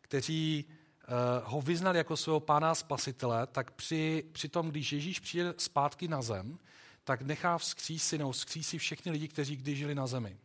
kteří 0.00 0.64
uh, 0.64 1.50
ho 1.50 1.60
vyznali 1.60 1.98
jako 1.98 2.16
svého 2.16 2.40
pána 2.40 2.74
spasitele, 2.74 3.46
tak 3.46 3.70
při, 3.70 4.24
při 4.32 4.48
tom, 4.48 4.70
když 4.70 4.92
Ježíš 4.92 5.20
přijde 5.20 5.54
zpátky 5.56 6.08
na 6.08 6.22
zem, 6.22 6.58
tak 7.06 7.22
nechá 7.22 7.58
vzkřísi 7.58 8.18
nebo 8.18 8.32
vzkřísi 8.32 8.78
všechny 8.78 9.12
lidi, 9.12 9.28
kteří 9.28 9.56
kdy 9.56 9.76
žili 9.76 9.94
na 9.94 10.06
zemi. 10.06 10.36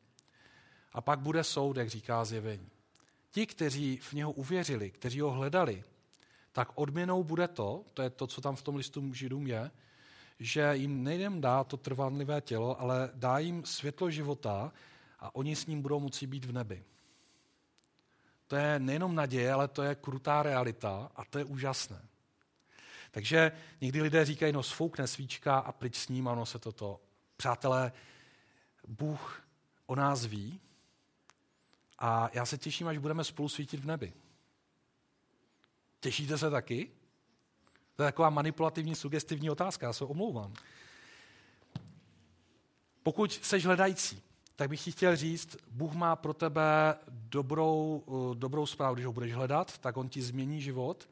A 0.93 1.01
pak 1.01 1.19
bude 1.19 1.43
soud, 1.43 1.77
jak 1.77 1.89
říká 1.89 2.25
zjevení. 2.25 2.69
Ti, 3.31 3.47
kteří 3.47 3.97
v 3.97 4.13
něho 4.13 4.31
uvěřili, 4.31 4.91
kteří 4.91 5.21
ho 5.21 5.31
hledali, 5.31 5.83
tak 6.51 6.69
odměnou 6.75 7.23
bude 7.23 7.47
to, 7.47 7.83
to 7.93 8.01
je 8.01 8.09
to, 8.09 8.27
co 8.27 8.41
tam 8.41 8.55
v 8.55 8.61
tom 8.61 8.75
listu 8.75 9.13
židům 9.13 9.47
je, 9.47 9.71
že 10.39 10.71
jim 10.73 11.03
nejdem 11.03 11.41
dá 11.41 11.63
to 11.63 11.77
trvanlivé 11.77 12.41
tělo, 12.41 12.81
ale 12.81 13.09
dá 13.13 13.39
jim 13.39 13.65
světlo 13.65 14.11
života 14.11 14.71
a 15.19 15.35
oni 15.35 15.55
s 15.55 15.65
ním 15.65 15.81
budou 15.81 15.99
moci 15.99 16.27
být 16.27 16.45
v 16.45 16.51
nebi. 16.51 16.83
To 18.47 18.55
je 18.55 18.79
nejenom 18.79 19.15
naděje, 19.15 19.53
ale 19.53 19.67
to 19.67 19.83
je 19.83 19.95
krutá 19.95 20.43
realita 20.43 21.11
a 21.15 21.25
to 21.25 21.37
je 21.37 21.45
úžasné. 21.45 22.10
Takže 23.11 23.51
někdy 23.81 24.01
lidé 24.01 24.25
říkají, 24.25 24.53
no 24.53 24.63
sfoukne 24.63 25.07
svíčka 25.07 25.59
a 25.59 25.71
pryč 25.71 25.95
s 25.95 26.07
ním, 26.07 26.27
ano 26.27 26.45
se 26.45 26.59
toto. 26.59 26.99
Přátelé, 27.37 27.91
Bůh 28.87 29.43
o 29.85 29.95
nás 29.95 30.25
ví 30.25 30.59
a 31.99 32.29
já 32.33 32.45
se 32.45 32.57
těším, 32.57 32.87
až 32.87 32.97
budeme 32.97 33.23
spolu 33.23 33.49
svítit 33.49 33.79
v 33.79 33.85
nebi. 33.85 34.13
Těšíte 35.99 36.37
se 36.37 36.49
taky? 36.49 36.91
To 37.95 38.03
je 38.03 38.07
taková 38.07 38.29
manipulativní, 38.29 38.95
sugestivní 38.95 39.49
otázka, 39.49 39.87
já 39.87 39.93
se 39.93 40.05
omlouvám. 40.05 40.53
Pokud 43.03 43.33
seš 43.33 43.65
hledající, 43.65 44.21
tak 44.55 44.69
bych 44.69 44.83
ti 44.83 44.91
chtěl 44.91 45.15
říct, 45.15 45.57
Bůh 45.71 45.93
má 45.93 46.15
pro 46.15 46.33
tebe 46.33 46.95
dobrou, 47.09 48.03
eh, 48.07 48.35
dobrou 48.35 48.65
zprávu, 48.65 48.95
když 48.95 49.05
ho 49.05 49.13
budeš 49.13 49.33
hledat, 49.33 49.77
tak 49.77 49.97
on 49.97 50.09
ti 50.09 50.21
změní 50.21 50.61
život. 50.61 51.09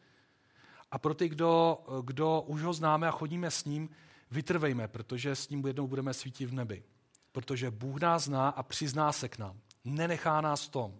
A 0.91 0.97
pro 0.97 1.13
ty, 1.13 1.29
kdo, 1.29 1.83
kdo 2.01 2.41
už 2.41 2.61
ho 2.61 2.73
známe 2.73 3.07
a 3.07 3.11
chodíme 3.11 3.51
s 3.51 3.65
ním, 3.65 3.89
vytrvejme, 4.31 4.87
protože 4.87 5.35
s 5.35 5.49
ním 5.49 5.67
jednou 5.67 5.87
budeme 5.87 6.13
svítit 6.13 6.45
v 6.45 6.53
nebi. 6.53 6.83
Protože 7.31 7.71
Bůh 7.71 8.01
nás 8.01 8.23
zná 8.23 8.49
a 8.49 8.63
přizná 8.63 9.11
se 9.11 9.29
k 9.29 9.37
nám. 9.37 9.59
Nenechá 9.85 10.41
nás 10.41 10.65
v 10.65 10.69
tom. 10.69 10.99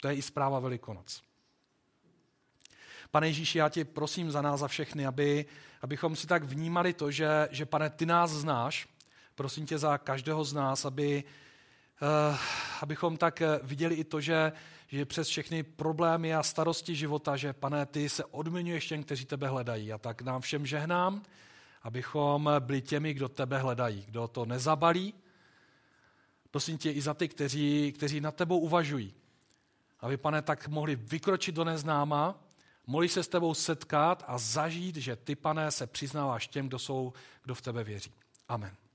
To 0.00 0.08
je 0.08 0.14
i 0.14 0.22
zpráva 0.22 0.60
Velikonoc. 0.60 1.22
Pane 3.10 3.26
Ježíši, 3.26 3.58
já 3.58 3.68
tě 3.68 3.84
prosím 3.84 4.30
za 4.30 4.42
nás, 4.42 4.60
za 4.60 4.68
všechny, 4.68 5.06
aby, 5.06 5.46
abychom 5.82 6.16
si 6.16 6.26
tak 6.26 6.44
vnímali 6.44 6.92
to, 6.92 7.10
že, 7.10 7.48
že 7.50 7.66
pane, 7.66 7.90
ty 7.90 8.06
nás 8.06 8.30
znáš. 8.30 8.88
Prosím 9.34 9.66
tě 9.66 9.78
za 9.78 9.98
každého 9.98 10.44
z 10.44 10.52
nás, 10.52 10.84
aby, 10.84 11.24
abychom 12.80 13.16
tak 13.16 13.42
viděli 13.62 13.94
i 13.94 14.04
to, 14.04 14.20
že, 14.20 14.52
že 14.88 15.04
přes 15.04 15.28
všechny 15.28 15.62
problémy 15.62 16.34
a 16.34 16.42
starosti 16.42 16.94
života, 16.94 17.36
že 17.36 17.52
pane, 17.52 17.86
ty 17.86 18.08
se 18.08 18.24
odměňuješ 18.24 18.86
těm, 18.86 19.02
kteří 19.02 19.24
tebe 19.24 19.48
hledají. 19.48 19.92
A 19.92 19.98
tak 19.98 20.22
nám 20.22 20.40
všem 20.40 20.66
žehnám, 20.66 21.22
abychom 21.82 22.50
byli 22.58 22.82
těmi, 22.82 23.14
kdo 23.14 23.28
tebe 23.28 23.58
hledají, 23.58 24.04
kdo 24.08 24.28
to 24.28 24.46
nezabalí. 24.46 25.14
Prosím 26.50 26.78
tě 26.78 26.90
i 26.90 27.00
za 27.00 27.14
ty, 27.14 27.28
kteří, 27.28 27.92
kteří 27.92 28.20
nad 28.20 28.34
tebou 28.34 28.58
uvažují. 28.58 29.14
Aby, 30.00 30.16
pane, 30.16 30.42
tak 30.42 30.68
mohli 30.68 30.96
vykročit 30.96 31.54
do 31.54 31.64
neznáma, 31.64 32.40
mohli 32.86 33.08
se 33.08 33.22
s 33.22 33.28
tebou 33.28 33.54
setkat 33.54 34.24
a 34.26 34.38
zažít, 34.38 34.96
že 34.96 35.16
ty, 35.16 35.34
pane, 35.34 35.70
se 35.70 35.86
přiznáváš 35.86 36.48
těm, 36.48 36.68
kdo, 36.68 36.78
jsou, 36.78 37.12
kdo 37.44 37.54
v 37.54 37.62
tebe 37.62 37.84
věří. 37.84 38.12
Amen. 38.48 38.85